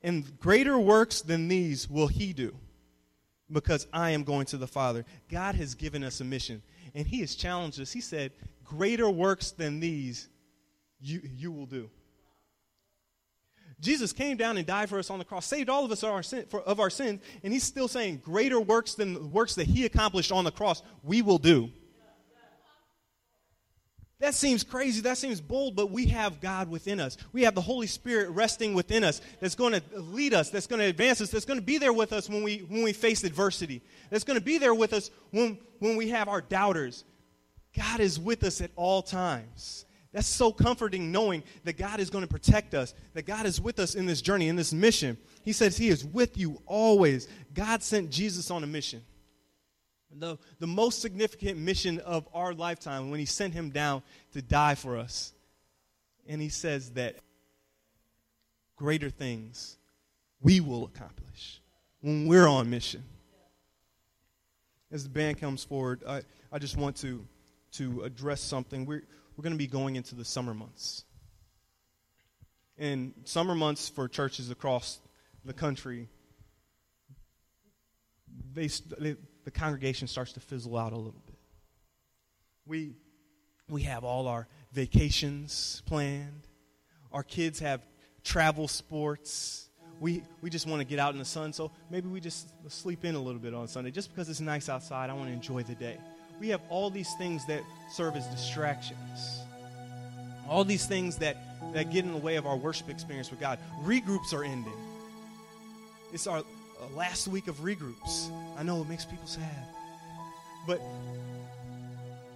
And 0.02 0.40
greater 0.40 0.80
works 0.80 1.22
than 1.22 1.50
these 1.50 1.88
will 1.88 2.08
he 2.08 2.34
do, 2.34 2.56
because 3.52 3.86
I 3.94 4.10
am 4.10 4.24
going 4.24 4.48
to 4.48 4.58
the 4.58 4.66
Father. 4.66 5.06
God 5.30 5.54
has 5.54 5.76
given 5.76 6.04
us 6.04 6.20
a 6.20 6.24
mission, 6.24 6.64
and 6.96 7.06
he 7.06 7.20
has 7.20 7.36
challenged 7.36 7.80
us. 7.80 7.92
He 7.92 8.02
said, 8.02 8.32
Greater 8.64 9.08
works 9.08 9.52
than 9.52 9.80
these 9.80 10.30
you, 11.00 11.22
you 11.24 11.52
will 11.52 11.68
do. 11.68 11.92
Jesus 13.80 14.14
came 14.14 14.38
down 14.38 14.58
and 14.58 14.66
died 14.66 14.90
for 14.90 15.00
us 15.00 15.10
on 15.10 15.20
the 15.20 15.26
cross, 15.26 15.46
saved 15.46 15.70
all 15.70 15.84
of 15.84 15.92
us 15.92 16.04
of 16.04 16.12
our, 16.12 16.24
sin, 16.24 16.46
for, 16.50 16.62
of 16.62 16.80
our 16.80 16.90
sins, 16.90 17.22
and 17.44 17.52
he's 17.52 17.64
still 17.64 17.88
saying, 17.88 18.22
greater 18.24 18.60
works 18.60 18.96
than 18.96 19.14
the 19.14 19.20
works 19.26 19.56
that 19.56 19.68
he 19.68 19.86
accomplished 19.86 20.32
on 20.32 20.44
the 20.44 20.52
cross, 20.52 20.82
we 21.04 21.22
will 21.22 21.38
do. 21.38 21.70
That 24.20 24.34
seems 24.34 24.64
crazy. 24.64 25.02
That 25.02 25.18
seems 25.18 25.42
bold, 25.42 25.76
but 25.76 25.92
we 25.92 26.08
have 26.08 26.40
God 26.40 26.70
within 26.70 27.00
us. 27.00 27.18
We 27.34 27.44
have 27.44 27.54
the 27.54 27.62
Holy 27.62 27.86
Spirit 27.86 28.30
resting 28.30 28.74
within 28.74 29.04
us 29.04 29.22
that's 29.42 29.56
going 29.56 29.74
to 29.74 29.84
lead 29.94 30.34
us, 30.34 30.50
that's 30.50 30.68
going 30.68 30.80
to 30.80 30.86
advance 30.86 31.20
us, 31.20 31.30
that's 31.30 31.46
going 31.46 31.60
to 31.60 31.66
be 31.66 31.78
there 31.78 31.94
with 31.94 32.14
us 32.14 32.30
when 32.30 32.42
we, 32.42 32.60
when 32.60 32.82
we 32.82 32.94
face 32.94 33.24
adversity, 33.24 33.82
that's 34.10 34.24
going 34.24 34.40
to 34.40 34.44
be 34.44 34.58
there 34.58 34.74
with 34.74 34.94
us 34.94 35.12
when, 35.32 35.60
when 35.80 35.98
we 35.98 36.10
have 36.10 36.30
our 36.30 36.42
doubters. 36.42 37.04
God 37.78 38.00
is 38.00 38.18
with 38.18 38.44
us 38.46 38.62
at 38.62 38.72
all 38.78 39.02
times. 39.02 39.85
That's 40.16 40.30
so 40.30 40.54
comforting 40.54 41.12
knowing 41.12 41.44
that 41.66 41.76
God 41.76 42.00
is 42.00 42.10
going 42.10 42.22
to 42.22 42.28
protect 42.30 42.74
us, 42.74 42.94
that 43.16 43.26
God 43.26 43.46
is 43.46 43.60
with 43.60 43.80
us 43.80 43.96
in 43.96 44.06
this 44.06 44.22
journey, 44.22 44.48
in 44.48 44.56
this 44.56 44.72
mission. 44.72 45.18
He 45.44 45.52
says 45.52 45.76
He 45.76 45.90
is 45.90 46.06
with 46.06 46.38
you 46.38 46.62
always. 46.66 47.28
God 47.54 47.84
sent 47.84 48.12
Jesus 48.12 48.50
on 48.50 48.64
a 48.64 48.68
mission. 48.68 49.02
The, 50.18 50.38
the 50.60 50.68
most 50.68 51.02
significant 51.02 51.58
mission 51.58 52.00
of 52.00 52.30
our 52.34 52.54
lifetime 52.54 53.12
when 53.12 53.20
He 53.20 53.26
sent 53.26 53.54
Him 53.54 53.72
down 53.72 54.04
to 54.32 54.42
die 54.42 54.76
for 54.76 54.96
us. 54.96 55.34
And 56.26 56.42
He 56.42 56.48
says 56.48 56.92
that 56.92 57.18
greater 58.78 59.10
things 59.10 59.76
we 60.42 60.62
will 60.62 60.86
accomplish 60.86 61.60
when 62.00 62.26
we're 62.26 62.48
on 62.48 62.70
mission. 62.70 63.04
As 64.94 65.04
the 65.04 65.10
band 65.10 65.42
comes 65.42 65.66
forward, 65.66 66.04
I, 66.08 66.22
I 66.54 66.58
just 66.58 66.78
want 66.78 66.96
to, 67.02 67.28
to 67.74 68.04
address 68.04 68.40
something. 68.40 68.86
We're, 68.86 69.04
we're 69.36 69.44
going 69.44 69.54
to 69.54 69.58
be 69.58 69.68
going 69.68 69.96
into 69.96 70.16
the 70.16 70.26
summer 70.26 70.54
months. 70.54 71.04
And 72.78 73.14
summer 73.24 73.56
months 73.56 73.90
for 73.90 74.08
churches 74.08 74.50
across 74.50 75.00
the 75.44 75.54
country, 75.54 76.10
they, 78.54 78.68
they, 79.00 79.16
the 79.44 79.52
congregation 79.52 80.08
starts 80.08 80.34
to 80.34 80.40
fizzle 80.40 80.78
out 80.78 80.94
a 80.94 80.98
little 80.98 81.22
bit. 81.26 81.36
We, 82.66 82.96
we 83.70 83.84
have 83.84 84.04
all 84.04 84.28
our 84.28 84.48
vacations 84.74 85.82
planned, 85.86 86.48
our 87.12 87.24
kids 87.24 87.60
have 87.60 87.86
travel 88.24 88.68
sports. 88.68 89.70
We, 90.02 90.24
we 90.42 90.50
just 90.50 90.68
want 90.68 90.82
to 90.82 90.86
get 90.86 91.00
out 91.00 91.14
in 91.14 91.20
the 91.20 91.26
sun, 91.26 91.54
so 91.54 91.72
maybe 91.90 92.10
we 92.10 92.20
just 92.20 92.50
sleep 92.68 93.06
in 93.06 93.16
a 93.16 93.20
little 93.20 93.40
bit 93.40 93.54
on 93.54 93.70
Sunday. 93.70 93.92
Just 93.92 94.10
because 94.10 94.28
it's 94.28 94.42
nice 94.42 94.68
outside, 94.68 95.10
I 95.10 95.14
want 95.14 95.30
to 95.30 95.34
enjoy 95.34 95.64
the 95.64 95.76
day 95.76 95.98
we 96.40 96.50
have 96.50 96.62
all 96.70 96.90
these 96.90 97.14
things 97.16 97.46
that 97.46 97.62
serve 97.92 98.16
as 98.16 98.26
distractions. 98.28 99.42
All 100.50 100.64
these 100.64 100.86
things 100.86 101.18
that, 101.18 101.38
that 101.74 101.92
get 101.92 102.06
in 102.06 102.12
the 102.12 102.18
way 102.18 102.36
of 102.36 102.46
our 102.46 102.56
worship 102.56 102.90
experience 102.90 103.32
with 103.32 103.40
God. 103.40 103.60
Regroups 103.84 104.34
are 104.34 104.44
ending. 104.44 104.74
It's 106.14 106.28
our 106.28 106.40
uh, 106.40 106.44
last 106.96 107.28
week 107.28 107.48
of 107.48 107.58
regroups. 107.58 108.30
I 108.58 108.64
know 108.64 108.82
it 108.82 108.90
makes 108.90 109.06
people 109.06 109.28
sad. 109.28 109.66
But 110.68 110.82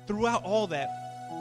throughout 0.08 0.44
all 0.44 0.68
that, 0.68 0.90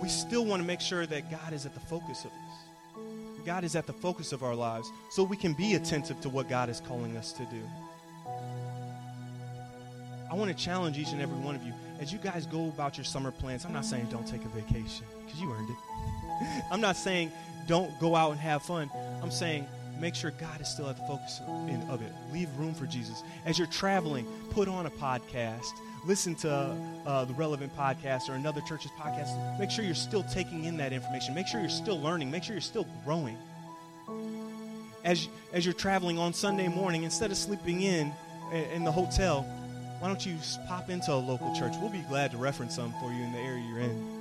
we 0.02 0.08
still 0.08 0.44
want 0.44 0.60
to 0.60 0.66
make 0.66 0.80
sure 0.80 1.06
that 1.06 1.30
God 1.30 1.52
is 1.52 1.64
at 1.64 1.74
the 1.74 1.80
focus 1.80 2.24
of 2.24 2.30
this. 2.30 3.44
God 3.46 3.64
is 3.64 3.76
at 3.76 3.86
the 3.86 3.92
focus 3.92 4.32
of 4.32 4.42
our 4.42 4.54
lives 4.54 4.90
so 5.10 5.22
we 5.22 5.36
can 5.36 5.54
be 5.54 5.74
attentive 5.74 6.20
to 6.20 6.28
what 6.28 6.48
God 6.48 6.68
is 6.68 6.80
calling 6.80 7.16
us 7.16 7.32
to 7.32 7.44
do. 7.46 7.62
I 10.30 10.34
want 10.34 10.50
to 10.50 10.64
challenge 10.64 10.98
each 10.98 11.12
and 11.12 11.22
every 11.22 11.38
one 11.38 11.54
of 11.54 11.62
you 11.62 11.72
as 12.00 12.12
you 12.12 12.18
guys 12.18 12.46
go 12.46 12.68
about 12.68 12.96
your 12.96 13.04
summer 13.04 13.30
plans, 13.30 13.64
I'm 13.64 13.72
not 13.72 13.84
saying 13.84 14.06
don't 14.10 14.26
take 14.26 14.44
a 14.44 14.48
vacation 14.48 15.04
because 15.24 15.40
you 15.40 15.52
earned 15.52 15.70
it. 15.70 15.76
I'm 16.70 16.80
not 16.80 16.96
saying 16.96 17.32
don't 17.66 17.98
go 18.00 18.14
out 18.14 18.30
and 18.30 18.40
have 18.40 18.62
fun. 18.62 18.90
I'm 19.22 19.30
saying 19.30 19.66
make 19.98 20.14
sure 20.14 20.30
God 20.30 20.60
is 20.60 20.68
still 20.68 20.88
at 20.88 20.96
the 20.96 21.02
focus 21.02 21.40
of 21.88 22.02
it. 22.02 22.12
Leave 22.32 22.48
room 22.56 22.72
for 22.74 22.86
Jesus. 22.86 23.22
As 23.44 23.58
you're 23.58 23.66
traveling, 23.66 24.26
put 24.50 24.68
on 24.68 24.86
a 24.86 24.90
podcast. 24.90 25.66
Listen 26.06 26.36
to 26.36 26.76
uh, 27.04 27.24
the 27.24 27.34
relevant 27.34 27.76
podcast 27.76 28.28
or 28.28 28.34
another 28.34 28.60
church's 28.60 28.92
podcast. 28.92 29.58
Make 29.58 29.70
sure 29.70 29.84
you're 29.84 29.94
still 29.94 30.22
taking 30.22 30.64
in 30.64 30.76
that 30.76 30.92
information. 30.92 31.34
Make 31.34 31.48
sure 31.48 31.60
you're 31.60 31.68
still 31.68 32.00
learning. 32.00 32.30
Make 32.30 32.44
sure 32.44 32.54
you're 32.54 32.60
still 32.60 32.86
growing. 33.04 33.36
As, 35.04 35.28
as 35.52 35.64
you're 35.64 35.74
traveling 35.74 36.18
on 36.18 36.32
Sunday 36.32 36.68
morning, 36.68 37.02
instead 37.02 37.30
of 37.30 37.36
sleeping 37.36 37.82
in 37.82 38.12
in 38.52 38.84
the 38.84 38.92
hotel, 38.92 39.44
why 39.98 40.06
don't 40.06 40.24
you 40.24 40.36
pop 40.68 40.90
into 40.90 41.12
a 41.12 41.16
local 41.16 41.54
church? 41.56 41.72
We'll 41.80 41.90
be 41.90 42.04
glad 42.08 42.30
to 42.30 42.36
reference 42.36 42.76
some 42.76 42.92
for 43.00 43.10
you 43.12 43.22
in 43.22 43.32
the 43.32 43.38
area 43.38 43.64
you're 43.68 43.80
in. 43.80 44.18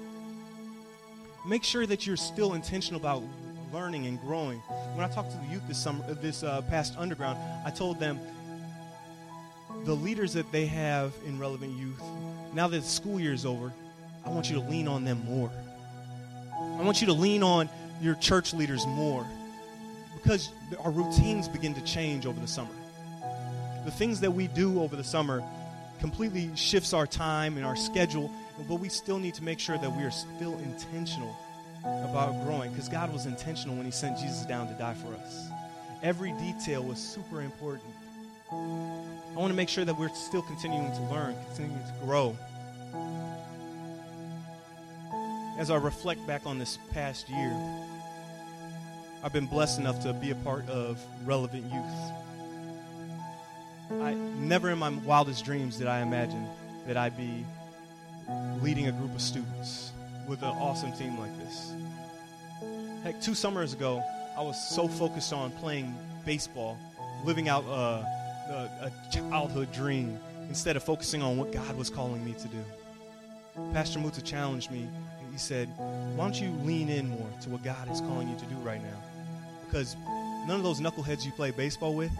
Make 1.47 1.63
sure 1.63 1.85
that 1.85 2.07
you're 2.07 2.17
still 2.17 2.55
intentional 2.55 2.99
about 2.99 3.23
learning 3.71 4.07
and 4.07 4.19
growing. 4.19 4.59
When 4.95 5.05
I 5.05 5.07
talked 5.07 5.31
to 5.31 5.37
the 5.37 5.45
youth 5.45 5.67
this 5.67 5.77
summer, 5.77 6.03
uh, 6.09 6.15
this 6.15 6.43
uh, 6.43 6.61
past 6.63 6.95
underground, 6.97 7.37
I 7.65 7.69
told 7.69 7.99
them 7.99 8.19
the 9.85 9.93
leaders 9.93 10.33
that 10.33 10.51
they 10.51 10.65
have 10.65 11.13
in 11.25 11.37
relevant 11.37 11.77
youth. 11.77 12.01
Now 12.53 12.67
that 12.67 12.81
the 12.81 12.87
school 12.87 13.19
year 13.19 13.33
is 13.33 13.45
over, 13.45 13.71
I 14.25 14.29
want 14.29 14.49
you 14.49 14.55
to 14.55 14.67
lean 14.67 14.87
on 14.87 15.05
them 15.05 15.23
more. 15.25 15.51
I 16.53 16.81
want 16.81 17.01
you 17.01 17.07
to 17.07 17.13
lean 17.13 17.43
on 17.43 17.69
your 18.01 18.15
church 18.15 18.53
leaders 18.53 18.85
more 18.87 19.25
because 20.15 20.49
our 20.79 20.91
routines 20.91 21.47
begin 21.47 21.73
to 21.75 21.81
change 21.83 22.25
over 22.25 22.39
the 22.39 22.47
summer. 22.47 22.73
The 23.85 23.91
things 23.91 24.19
that 24.21 24.31
we 24.31 24.47
do 24.47 24.81
over 24.81 24.95
the 24.95 25.03
summer 25.03 25.43
completely 25.99 26.51
shifts 26.55 26.93
our 26.93 27.07
time 27.07 27.57
and 27.57 27.65
our 27.65 27.75
schedule, 27.75 28.31
but 28.67 28.75
we 28.75 28.89
still 28.89 29.19
need 29.19 29.33
to 29.36 29.43
make 29.43 29.60
sure 29.60 29.77
that 29.77 29.95
we 29.95 30.03
are 30.03 30.12
still 30.12 30.57
intentional 30.60 31.36
about 31.83 32.43
growing 32.43 32.71
because 32.71 32.89
God 32.89 33.12
was 33.13 33.25
intentional 33.25 33.75
when 33.75 33.86
He 33.86 33.91
sent 33.91 34.17
Jesus 34.17 34.45
down 34.45 34.67
to 34.67 34.73
die 34.73 34.95
for 34.95 35.13
us. 35.13 35.47
Every 36.03 36.31
detail 36.33 36.83
was 36.83 36.99
super 36.99 37.41
important. 37.41 37.93
I 38.51 39.39
want 39.39 39.51
to 39.51 39.55
make 39.55 39.69
sure 39.69 39.86
that 39.86 39.97
we're 39.97 40.10
still 40.10 40.41
continuing 40.41 40.91
to 40.91 41.01
learn, 41.03 41.36
continuing 41.47 41.83
to 41.83 41.93
grow. 42.05 42.38
As 45.57 45.71
I 45.71 45.75
reflect 45.75 46.25
back 46.27 46.45
on 46.45 46.60
this 46.60 46.77
past 46.91 47.29
year, 47.29 47.53
I've 49.23 49.33
been 49.33 49.47
blessed 49.47 49.79
enough 49.79 50.01
to 50.03 50.13
be 50.13 50.31
a 50.31 50.36
part 50.36 50.69
of 50.69 51.03
relevant 51.25 51.65
youth. 51.71 52.12
I 53.89 54.13
never 54.13 54.69
in 54.69 54.80
my 54.80 54.89
wildest 54.89 55.45
dreams 55.45 55.78
did 55.78 55.88
I 55.88 56.02
imagine 56.02 56.47
that 56.86 56.97
I'd 56.97 57.17
be 57.17 57.45
leading 58.62 58.88
a 58.88 58.91
group 58.91 59.13
of 59.15 59.21
students 59.21 59.91
with 60.28 60.41
an 60.41 60.50
awesome 60.50 60.91
team 60.93 61.17
like 61.17 61.38
this. 61.39 61.71
Heck, 63.04 63.21
two 63.21 63.34
summers 63.34 63.73
ago, 63.73 64.04
I 64.38 64.41
was 64.41 64.69
so 64.69 64.88
focused 64.88 65.32
on 65.34 65.52
playing 65.52 65.95
baseball, 66.26 66.78
living 67.23 67.47
out 67.47 67.63
uh, 67.65 68.04
a, 68.50 68.54
a, 68.54 68.88
a 68.88 69.12
childhood 69.12 69.71
dream, 69.71 70.19
instead 70.50 70.76
of 70.76 70.84
focusing 70.84 71.21
on 71.21 71.38
what 71.38 71.52
God 71.52 71.78
was 71.78 71.89
calling 71.89 72.23
me 72.23 72.34
to 72.34 72.47
do. 72.47 72.63
Pastor 73.73 74.00
Muta 74.00 74.21
challenged 74.21 74.71
me. 74.71 74.88
He 75.32 75.38
said, 75.38 75.67
Why 76.15 76.26
don't 76.26 76.41
you 76.41 76.52
lean 76.63 76.89
in 76.89 77.10
more 77.10 77.30
to 77.41 77.50
what 77.50 77.63
God 77.63 77.91
is 77.91 78.02
calling 78.02 78.30
you 78.30 78.38
to 78.38 78.45
do 78.45 78.56
right 78.58 78.82
now? 78.82 79.04
Because 79.65 79.95
none 80.47 80.58
of 80.58 80.63
those 80.63 80.80
knuckleheads 80.80 81.26
you 81.26 81.32
play 81.32 81.52
baseball 81.52 81.93
with, 81.93 82.12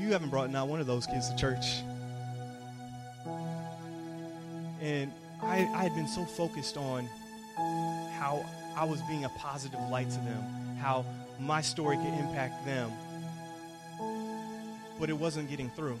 you 0.00 0.12
haven't 0.12 0.30
brought 0.30 0.50
not 0.50 0.66
one 0.66 0.80
of 0.80 0.86
those 0.86 1.06
kids 1.06 1.28
to 1.30 1.36
church. 1.36 1.82
And 4.80 5.12
I, 5.42 5.68
I 5.74 5.82
had 5.84 5.94
been 5.94 6.08
so 6.08 6.24
focused 6.24 6.76
on 6.76 7.06
how 8.18 8.44
I 8.76 8.84
was 8.84 9.00
being 9.02 9.24
a 9.24 9.28
positive 9.30 9.80
light 9.90 10.08
to 10.10 10.18
them, 10.20 10.42
how 10.80 11.04
my 11.38 11.60
story 11.60 11.96
could 11.96 12.14
impact 12.18 12.64
them. 12.64 12.90
But 14.98 15.10
it 15.10 15.14
wasn't 15.16 15.50
getting 15.50 15.70
through. 15.70 15.98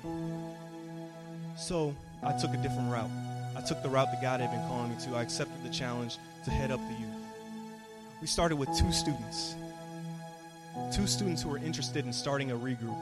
So 1.56 1.94
I 2.22 2.32
took 2.38 2.54
a 2.54 2.56
different 2.56 2.90
route. 2.90 3.10
I 3.56 3.60
took 3.60 3.82
the 3.82 3.90
route 3.90 4.08
that 4.12 4.22
God 4.22 4.40
had 4.40 4.50
been 4.50 4.66
calling 4.68 4.90
me 4.90 4.96
to. 5.04 5.16
I 5.16 5.22
accepted 5.22 5.62
the 5.62 5.70
challenge 5.70 6.16
to 6.44 6.50
head 6.50 6.70
up 6.70 6.80
the 6.88 6.94
youth. 6.94 7.10
We 8.20 8.26
started 8.26 8.56
with 8.56 8.68
two 8.78 8.92
students, 8.92 9.54
two 10.94 11.06
students 11.06 11.42
who 11.42 11.50
were 11.50 11.58
interested 11.58 12.06
in 12.06 12.12
starting 12.12 12.50
a 12.50 12.54
regroup. 12.54 12.98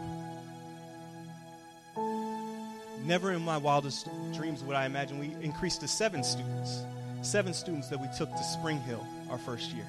Never 3.08 3.32
in 3.32 3.40
my 3.40 3.56
wildest 3.56 4.06
dreams 4.34 4.62
would 4.62 4.76
I 4.76 4.84
imagine 4.84 5.18
we 5.18 5.34
increased 5.42 5.80
to 5.80 5.88
seven 5.88 6.22
students. 6.22 6.82
Seven 7.22 7.54
students 7.54 7.88
that 7.88 7.98
we 7.98 8.06
took 8.18 8.30
to 8.30 8.44
Spring 8.44 8.78
Hill 8.80 9.02
our 9.30 9.38
first 9.38 9.70
year. 9.70 9.86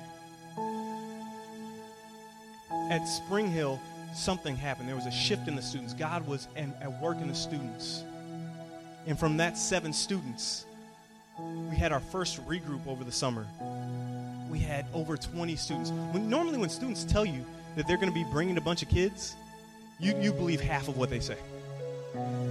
At 2.89 3.03
Spring 3.03 3.51
Hill, 3.51 3.77
something 4.15 4.55
happened. 4.55 4.87
There 4.87 4.95
was 4.95 5.05
a 5.05 5.11
shift 5.11 5.49
in 5.49 5.57
the 5.57 5.61
students. 5.61 5.93
God 5.93 6.25
was 6.29 6.47
at 6.55 7.01
work 7.01 7.17
in 7.17 7.27
the 7.27 7.35
students. 7.35 8.05
And 9.05 9.19
from 9.19 9.35
that 9.35 9.57
seven 9.57 9.91
students, 9.91 10.65
we 11.69 11.75
had 11.75 11.91
our 11.91 11.99
first 11.99 12.41
regroup 12.47 12.87
over 12.87 13.03
the 13.03 13.11
summer. 13.11 13.45
We 14.49 14.59
had 14.59 14.85
over 14.93 15.17
20 15.17 15.57
students. 15.57 15.91
When, 16.13 16.29
normally, 16.29 16.57
when 16.57 16.69
students 16.69 17.03
tell 17.03 17.25
you 17.25 17.43
that 17.75 17.85
they're 17.85 17.97
going 17.97 18.07
to 18.07 18.15
be 18.15 18.25
bringing 18.31 18.57
a 18.57 18.61
bunch 18.61 18.81
of 18.81 18.87
kids, 18.87 19.35
you, 19.99 20.17
you 20.21 20.31
believe 20.31 20.61
half 20.61 20.87
of 20.87 20.95
what 20.95 21.09
they 21.09 21.19
say. 21.19 21.35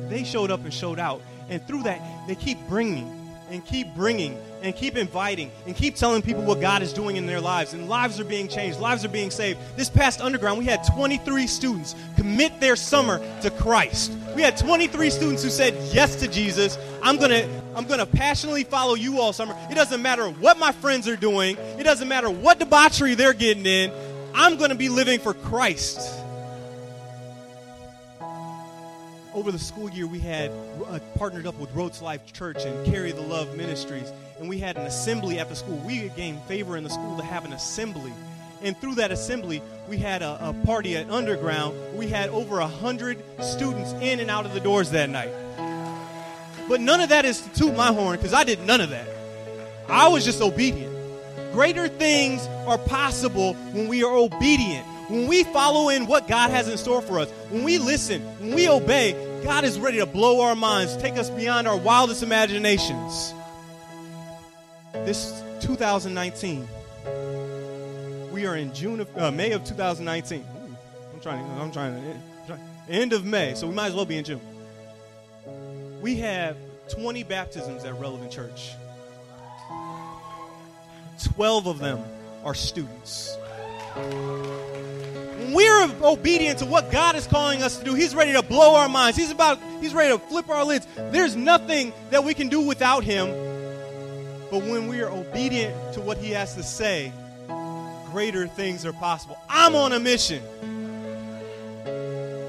They 0.09 0.25
showed 0.25 0.51
up 0.51 0.65
and 0.65 0.73
showed 0.73 0.99
out. 0.99 1.23
And 1.49 1.67
through 1.67 1.85
that, 1.85 2.01
they 2.27 2.35
keep 2.35 2.59
bringing 2.69 3.15
and 3.51 3.65
keep 3.65 3.95
bringing 3.95 4.39
and 4.63 4.75
keep 4.75 4.97
inviting 4.97 5.51
and 5.67 5.75
keep 5.75 5.95
telling 5.95 6.21
people 6.21 6.43
what 6.43 6.61
God 6.61 6.83
is 6.83 6.93
doing 6.93 7.17
in 7.17 7.27
their 7.27 7.41
lives. 7.41 7.73
And 7.73 7.89
lives 7.89 8.19
are 8.21 8.25
being 8.25 8.49
changed, 8.49 8.81
lives 8.81 9.05
are 9.05 9.09
being 9.09 9.31
saved. 9.31 9.59
This 9.77 9.89
past 9.89 10.21
underground, 10.21 10.59
we 10.59 10.65
had 10.65 10.85
23 10.85 11.47
students 11.47 11.95
commit 12.17 12.61
their 12.61 12.77
summer 12.77 13.21
to 13.43 13.51
Christ. 13.51 14.13
We 14.35 14.43
had 14.43 14.57
23 14.57 15.11
students 15.11 15.43
who 15.43 15.51
said 15.51 15.75
yes 15.93 16.17
to 16.17 16.29
Jesus. 16.29 16.79
I'm 17.03 17.17
going 17.17 17.31
to 17.31 17.49
I'm 17.77 17.87
going 17.87 18.01
to 18.01 18.07
passionately 18.07 18.65
follow 18.65 18.95
you 18.95 19.21
all 19.21 19.33
summer. 19.33 19.57
It 19.71 19.75
doesn't 19.75 20.03
matter 20.03 20.29
what 20.29 20.59
my 20.59 20.73
friends 20.73 21.07
are 21.07 21.17
doing. 21.17 21.57
It 21.79 21.85
doesn't 21.85 22.09
matter 22.09 22.29
what 22.29 22.59
debauchery 22.59 23.15
they're 23.15 23.33
getting 23.33 23.67
in. 23.67 23.93
I'm 24.35 24.57
going 24.57 24.71
to 24.71 24.77
be 24.77 24.89
living 24.89 25.21
for 25.21 25.33
Christ 25.33 26.18
over 29.39 29.53
the 29.53 29.59
school 29.59 29.89
year, 29.91 30.05
we 30.05 30.19
had 30.19 30.51
uh, 30.89 30.99
partnered 31.17 31.47
up 31.47 31.57
with 31.61 31.73
to 31.73 32.05
Life 32.05 32.33
Church 32.33 32.65
and 32.65 32.85
Carry 32.85 33.13
the 33.13 33.21
Love 33.21 33.57
Ministries, 33.57 34.11
and 34.41 34.49
we 34.49 34.59
had 34.59 34.77
an 34.77 34.85
assembly 34.85 35.39
at 35.39 35.49
the 35.49 35.55
school. 35.55 35.77
We 35.87 36.09
gained 36.17 36.43
favor 36.43 36.77
in 36.77 36.83
the 36.83 36.91
school 36.91 37.17
to 37.19 37.23
have 37.23 37.45
an 37.45 37.53
assembly. 37.53 38.13
And 38.63 38.77
through 38.77 38.97
that 38.97 39.13
assembly, 39.13 39.63
we 39.89 39.97
had 39.97 40.23
a, 40.23 40.49
a 40.49 40.53
party 40.67 40.97
at 40.97 41.09
Underground. 41.09 41.79
We 41.97 42.09
had 42.09 42.31
over 42.31 42.59
a 42.59 42.67
hundred 42.67 43.23
students 43.41 43.93
in 44.01 44.19
and 44.19 44.29
out 44.29 44.45
of 44.45 44.55
the 44.55 44.61
doors 44.61 44.91
that 44.91 45.09
night. 45.09 45.31
But 46.69 46.81
none 46.81 47.01
of 47.01 47.11
that 47.11 47.25
is 47.25 47.41
to 47.43 47.53
toot 47.55 47.77
my 47.77 47.93
horn 47.93 48.17
because 48.17 48.35
I 48.35 48.43
did 48.43 48.67
none 48.67 48.81
of 48.81 48.91
that. 48.91 49.07
I 49.89 50.09
was 50.09 50.25
just 50.25 50.43
obedient. 50.43 50.93
Greater 51.53 51.87
things 51.87 52.45
are 52.67 52.77
possible 52.77 53.55
when 53.73 53.87
we 53.87 54.03
are 54.03 54.17
obedient. 54.17 54.85
When 55.09 55.27
we 55.27 55.43
follow 55.45 55.89
in 55.89 56.07
what 56.07 56.29
God 56.29 56.51
has 56.51 56.69
in 56.69 56.77
store 56.77 57.01
for 57.01 57.19
us, 57.19 57.31
when 57.49 57.65
we 57.65 57.79
listen, 57.79 58.21
when 58.41 58.55
we 58.55 58.69
obey, 58.69 59.13
God 59.45 59.65
is 59.65 59.79
ready 59.79 59.99
to 59.99 60.07
blow 60.07 60.43
our 60.43 60.55
minds, 60.55 60.97
take 60.97 61.17
us 61.17 61.31
beyond 61.31 61.69
our 61.69 61.77
wildest 61.77 62.23
imaginations. 62.23 63.33
This 64.93 65.43
2019, 65.61 66.67
we 68.33 68.47
are 68.47 68.57
in 68.57 68.75
June 68.75 69.01
of 69.01 69.17
uh, 69.17 69.31
May 69.31 69.53
of 69.53 69.65
2019. 69.65 70.41
Ooh, 70.41 70.77
I'm 71.13 71.21
trying. 71.21 71.45
I'm 71.61 71.73
trying 71.73 72.21
to 72.49 72.59
end 72.89 73.13
of 73.13 73.25
May, 73.25 73.55
so 73.55 73.67
we 73.67 73.75
might 73.75 73.89
as 73.89 73.95
well 73.95 74.07
be 74.07 74.17
in 74.17 74.25
June. 74.25 74.41
We 76.01 76.17
have 76.17 76.57
20 76.91 77.23
baptisms 77.25 77.85
at 77.85 77.99
Relevant 77.99 78.33
Church. 78.33 78.73
12 81.35 81.67
of 81.67 81.79
them 81.79 82.03
are 82.45 82.55
students 82.55 83.37
we're 85.55 85.91
obedient 86.03 86.61
to 86.61 86.67
what 86.67 86.91
God 86.91 87.17
is 87.17 87.27
calling 87.27 87.63
us 87.63 87.79
to 87.79 87.85
do, 87.85 87.95
He's 87.95 88.15
ready 88.15 88.33
to 88.33 88.43
blow 88.43 88.77
our 88.77 88.89
minds. 88.89 89.17
He's 89.17 89.31
about 89.31 89.59
He's 89.81 89.95
ready 89.95 90.13
to 90.13 90.19
flip 90.19 90.49
our 90.49 90.65
lids. 90.65 90.87
There's 90.97 91.37
nothing 91.37 91.93
that 92.11 92.25
we 92.25 92.35
can 92.35 92.49
do 92.49 92.61
without 92.61 93.05
Him. 93.05 93.29
But 94.51 94.63
when 94.63 94.89
we 94.89 95.01
are 95.01 95.11
obedient 95.11 95.95
to 95.95 96.01
what 96.01 96.19
He 96.19 96.31
has 96.31 96.55
to 96.55 96.63
say, 96.63 97.13
greater 98.11 98.47
things 98.47 98.87
are 98.87 98.93
possible. 98.93 99.39
I'm 99.49 99.75
on 99.75 99.93
a 99.93 100.01
mission. 100.01 100.43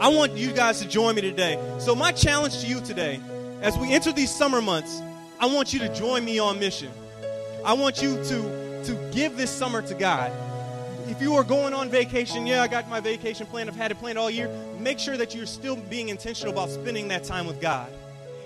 I 0.01 0.07
want 0.07 0.37
you 0.37 0.53
guys 0.53 0.79
to 0.79 0.87
join 0.87 1.15
me 1.15 1.21
today. 1.21 1.59
So 1.79 1.93
my 1.93 2.13
challenge 2.13 2.61
to 2.61 2.67
you 2.67 2.79
today, 2.79 3.19
as 3.61 3.77
we 3.77 3.93
enter 3.93 4.13
these 4.13 4.33
summer 4.33 4.61
months, 4.61 5.01
I 5.39 5.45
want 5.45 5.73
you 5.73 5.79
to 5.79 5.93
join 5.93 6.23
me 6.23 6.39
on 6.39 6.59
mission. 6.59 6.89
I 7.65 7.73
want 7.73 8.01
you 8.01 8.15
to, 8.15 8.83
to 8.85 9.11
give 9.13 9.35
this 9.35 9.51
summer 9.51 9.81
to 9.81 9.93
God 9.93 10.31
if 11.09 11.19
you 11.21 11.33
are 11.33 11.43
going 11.43 11.73
on 11.73 11.89
vacation, 11.89 12.45
yeah, 12.45 12.61
I 12.61 12.67
got 12.67 12.87
my 12.87 12.99
vacation 12.99 13.47
plan, 13.47 13.67
I've 13.67 13.75
had 13.75 13.89
it 13.89 13.99
planned 13.99 14.19
all 14.19 14.29
year, 14.29 14.47
make 14.77 14.99
sure 14.99 15.17
that 15.17 15.33
you're 15.33 15.47
still 15.47 15.75
being 15.75 16.09
intentional 16.09 16.53
about 16.53 16.69
spending 16.69 17.07
that 17.07 17.23
time 17.23 17.47
with 17.47 17.59
God. 17.59 17.91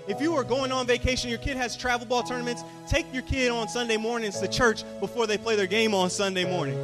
If 0.08 0.20
you 0.20 0.34
are 0.36 0.44
going 0.44 0.72
on 0.72 0.86
vacation, 0.86 1.28
your 1.28 1.38
kid 1.38 1.58
has 1.58 1.76
travel 1.76 2.06
ball 2.06 2.22
tournaments, 2.22 2.64
take 2.88 3.12
your 3.12 3.22
kid 3.22 3.50
on 3.50 3.68
Sunday 3.68 3.98
mornings 3.98 4.40
to 4.40 4.48
church 4.48 4.82
before 5.00 5.26
they 5.26 5.36
play 5.36 5.56
their 5.56 5.66
game 5.66 5.94
on 5.94 6.08
Sunday 6.08 6.44
morning. 6.44 6.78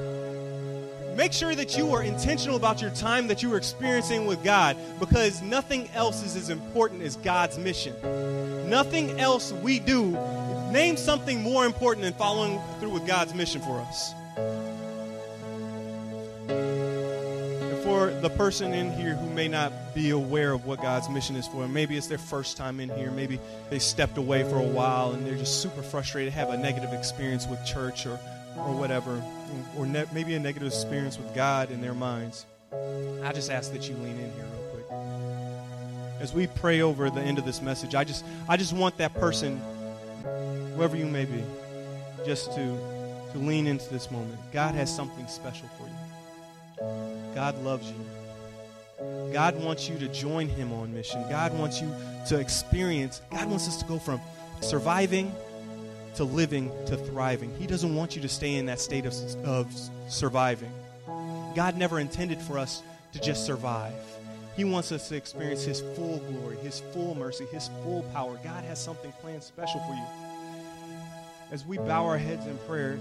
Make 1.17 1.33
sure 1.33 1.55
that 1.55 1.77
you 1.77 1.93
are 1.93 2.03
intentional 2.03 2.57
about 2.57 2.81
your 2.81 2.91
time 2.91 3.27
that 3.29 3.43
you 3.43 3.53
are 3.53 3.57
experiencing 3.57 4.27
with 4.27 4.45
God 4.45 4.77
because 4.99 5.43
nothing 5.43 5.89
else 5.95 6.23
is 6.23 6.37
as 6.37 6.51
important 6.51 7.03
as 7.03 7.17
God's 7.17 7.59
mission. 7.59 7.95
Nothing 8.69 9.19
else 9.19 9.53
we 9.53 9.79
do. 9.79 10.11
Name 10.71 10.97
something 10.97 11.43
more 11.43 11.67
important 11.67 12.05
than 12.05 12.15
following 12.15 12.61
through 12.81 12.91
with 12.91 13.07
God's 13.07 13.35
mission 13.35 13.61
for 13.61 13.81
us. 13.81 14.15
For 17.91 18.11
the 18.21 18.31
person 18.31 18.73
in 18.73 18.93
here 18.93 19.17
who 19.17 19.29
may 19.31 19.49
not 19.49 19.73
be 19.97 20.11
aware 20.11 20.53
of 20.53 20.65
what 20.65 20.81
God's 20.81 21.09
mission 21.09 21.35
is 21.35 21.49
for 21.49 21.67
maybe 21.67 21.97
it's 21.97 22.07
their 22.07 22.19
first 22.19 22.57
time 22.57 22.79
in 22.79 22.89
here, 22.91 23.11
maybe 23.11 23.41
they 23.69 23.81
stepped 23.81 24.17
away 24.17 24.45
for 24.45 24.59
a 24.59 24.63
while 24.63 25.11
and 25.11 25.27
they're 25.27 25.35
just 25.35 25.61
super 25.61 25.83
frustrated, 25.83 26.33
have 26.33 26.51
a 26.51 26.57
negative 26.57 26.93
experience 26.93 27.49
with 27.49 27.65
church 27.67 28.07
or, 28.07 28.21
or 28.59 28.77
whatever, 28.77 29.21
or 29.77 29.87
ne- 29.87 30.07
maybe 30.13 30.35
a 30.35 30.39
negative 30.39 30.69
experience 30.69 31.19
with 31.19 31.35
God 31.35 31.73
in 31.73 31.81
their 31.81 31.95
minds. 31.95 32.47
I 33.25 33.33
just 33.33 33.51
ask 33.51 33.73
that 33.73 33.89
you 33.89 33.97
lean 33.97 34.21
in 34.21 34.33
here 34.35 34.45
real 34.45 34.71
quick. 34.71 36.21
As 36.21 36.33
we 36.33 36.47
pray 36.47 36.83
over 36.83 37.11
the 37.11 37.21
end 37.21 37.41
of 37.41 37.45
this 37.45 37.61
message, 37.61 37.97
I 37.97 38.05
just 38.05 38.25
I 38.49 38.57
just 38.57 38.73
want 38.73 38.99
that 38.99 39.15
person, 39.15 39.61
whoever 40.77 40.97
you 40.97 41.07
may 41.07 41.25
be, 41.25 41.43
just 42.25 42.53
to 42.55 42.79
to 43.33 43.39
lean 43.39 43.67
into 43.67 43.89
this 43.91 44.13
moment. 44.13 44.39
God 44.53 44.77
has 44.77 44.95
something 44.95 45.27
special 45.27 45.69
for 45.77 45.85
you. 45.89 46.10
God 47.35 47.63
loves 47.63 47.91
you. 47.91 49.33
God 49.33 49.57
wants 49.63 49.89
you 49.89 49.99
to 49.99 50.09
join 50.09 50.49
Him 50.49 50.73
on 50.73 50.93
mission. 50.93 51.23
God 51.31 51.57
wants 51.59 51.81
you 51.81 51.91
to 52.29 52.39
experience, 52.39 53.23
God 53.31 53.49
wants 53.49 53.69
us 53.69 53.77
to 53.79 53.85
go 53.87 53.99
from 53.99 54.21
surviving 54.61 55.33
to 56.17 56.25
living 56.25 56.71
to 56.87 56.97
thriving. 56.97 57.55
He 57.59 57.67
doesn't 57.67 57.95
want 57.95 58.17
you 58.17 58.23
to 58.23 58.29
stay 58.29 58.57
in 58.57 58.67
that 58.67 58.81
state 58.81 59.07
of, 59.07 59.15
of 59.45 59.73
surviving. 60.09 60.73
God 61.55 61.77
never 61.77 62.01
intended 62.01 62.41
for 62.41 62.59
us 62.59 62.83
to 63.13 63.21
just 63.21 63.47
survive. 63.47 63.95
He 64.57 64.65
wants 64.65 64.93
us 64.93 65.09
to 65.09 65.17
experience 65.17 65.65
His 65.65 65.81
full 65.81 66.19
glory, 66.19 66.57
His 66.59 66.81
full 66.93 67.15
mercy, 67.15 67.47
His 67.47 67.71
full 67.83 68.03
power. 68.13 68.39
God 68.43 68.65
has 68.65 68.83
something 68.83 69.13
planned 69.21 69.43
special 69.43 69.81
for 69.81 69.95
you. 69.95 70.05
As 71.53 71.65
we 71.65 71.79
bow 71.79 72.05
our 72.07 72.19
heads 72.19 72.47
in 72.47 72.59
prayer, 72.59 72.99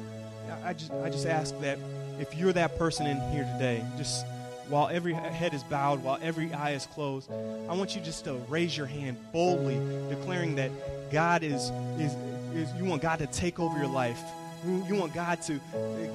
I 0.63 0.73
just, 0.73 0.91
I 0.91 1.09
just 1.09 1.27
ask 1.27 1.59
that 1.61 1.77
if 2.19 2.35
you're 2.35 2.53
that 2.53 2.77
person 2.77 3.07
in 3.07 3.19
here 3.31 3.49
today, 3.53 3.83
just 3.97 4.25
while 4.67 4.87
every 4.89 5.13
head 5.13 5.53
is 5.53 5.63
bowed, 5.63 6.03
while 6.03 6.19
every 6.21 6.53
eye 6.53 6.71
is 6.71 6.85
closed, 6.87 7.31
I 7.31 7.73
want 7.73 7.95
you 7.95 8.01
just 8.01 8.25
to 8.25 8.33
raise 8.49 8.77
your 8.77 8.85
hand 8.85 9.17
boldly, 9.31 9.79
declaring 10.09 10.55
that 10.55 10.71
God 11.11 11.43
is, 11.43 11.71
is, 11.97 12.13
is 12.53 12.71
you 12.75 12.85
want 12.85 13.01
God 13.01 13.19
to 13.19 13.27
take 13.27 13.59
over 13.59 13.77
your 13.77 13.87
life. 13.87 14.21
You 14.65 14.95
want 14.95 15.13
God 15.13 15.41
to 15.43 15.59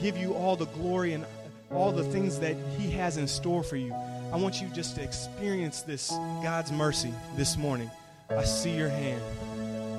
give 0.00 0.16
you 0.16 0.34
all 0.34 0.54
the 0.54 0.66
glory 0.66 1.14
and 1.14 1.24
all 1.72 1.90
the 1.90 2.04
things 2.04 2.38
that 2.40 2.56
He 2.78 2.90
has 2.92 3.16
in 3.16 3.26
store 3.26 3.62
for 3.62 3.76
you. 3.76 3.92
I 4.32 4.36
want 4.36 4.60
you 4.60 4.68
just 4.68 4.96
to 4.96 5.02
experience 5.02 5.82
this 5.82 6.10
God's 6.42 6.70
mercy 6.70 7.12
this 7.36 7.56
morning. 7.56 7.90
I 8.30 8.44
see 8.44 8.76
your 8.76 8.88
hand. 8.88 9.22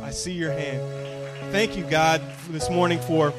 I 0.04 0.12
see 0.12 0.34
your 0.34 0.52
hand. 0.52 0.82
Thank 1.52 1.76
you, 1.76 1.84
God, 1.86 2.22
this 2.50 2.70
morning 2.70 3.00
for 3.00 3.34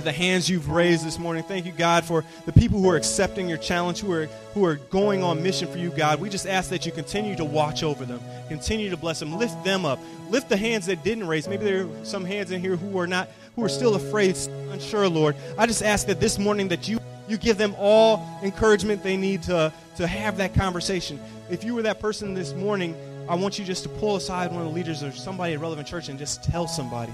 the 0.00 0.12
hands 0.12 0.48
you've 0.48 0.70
raised 0.70 1.06
this 1.06 1.18
morning. 1.18 1.42
Thank 1.42 1.66
you, 1.66 1.72
God, 1.72 2.04
for 2.04 2.24
the 2.46 2.52
people 2.52 2.80
who 2.80 2.88
are 2.88 2.96
accepting 2.96 3.48
your 3.48 3.58
challenge, 3.58 4.00
who 4.00 4.12
are 4.12 4.26
who 4.54 4.64
are 4.64 4.76
going 4.76 5.22
on 5.22 5.42
mission 5.42 5.70
for 5.70 5.78
you, 5.78 5.90
God. 5.90 6.20
We 6.20 6.28
just 6.28 6.46
ask 6.46 6.70
that 6.70 6.84
you 6.86 6.92
continue 6.92 7.36
to 7.36 7.44
watch 7.44 7.82
over 7.82 8.04
them, 8.04 8.20
continue 8.48 8.90
to 8.90 8.96
bless 8.96 9.20
them, 9.20 9.36
lift 9.36 9.62
them 9.64 9.84
up, 9.84 9.98
lift 10.30 10.48
the 10.48 10.56
hands 10.56 10.86
that 10.86 11.04
didn't 11.04 11.26
raise. 11.26 11.48
Maybe 11.48 11.64
there 11.64 11.84
are 11.84 12.04
some 12.04 12.24
hands 12.24 12.50
in 12.50 12.60
here 12.60 12.76
who 12.76 12.98
are 12.98 13.06
not, 13.06 13.28
who 13.56 13.64
are 13.64 13.68
still 13.68 13.94
afraid, 13.94 14.36
unsure, 14.70 15.08
Lord. 15.08 15.36
I 15.58 15.66
just 15.66 15.82
ask 15.82 16.06
that 16.06 16.20
this 16.20 16.38
morning 16.38 16.68
that 16.68 16.88
you 16.88 16.98
you 17.28 17.36
give 17.36 17.56
them 17.56 17.74
all 17.78 18.26
encouragement 18.42 19.02
they 19.02 19.16
need 19.16 19.42
to 19.44 19.72
to 19.96 20.06
have 20.06 20.38
that 20.38 20.54
conversation. 20.54 21.20
If 21.50 21.64
you 21.64 21.74
were 21.74 21.82
that 21.82 22.00
person 22.00 22.34
this 22.34 22.54
morning, 22.54 22.96
I 23.28 23.34
want 23.34 23.58
you 23.58 23.64
just 23.64 23.82
to 23.84 23.88
pull 23.88 24.16
aside 24.16 24.50
one 24.50 24.62
of 24.62 24.68
the 24.68 24.74
leaders 24.74 25.02
or 25.02 25.12
somebody 25.12 25.54
at 25.54 25.60
Relevant 25.60 25.86
Church 25.86 26.08
and 26.08 26.18
just 26.18 26.42
tell 26.42 26.66
somebody. 26.66 27.12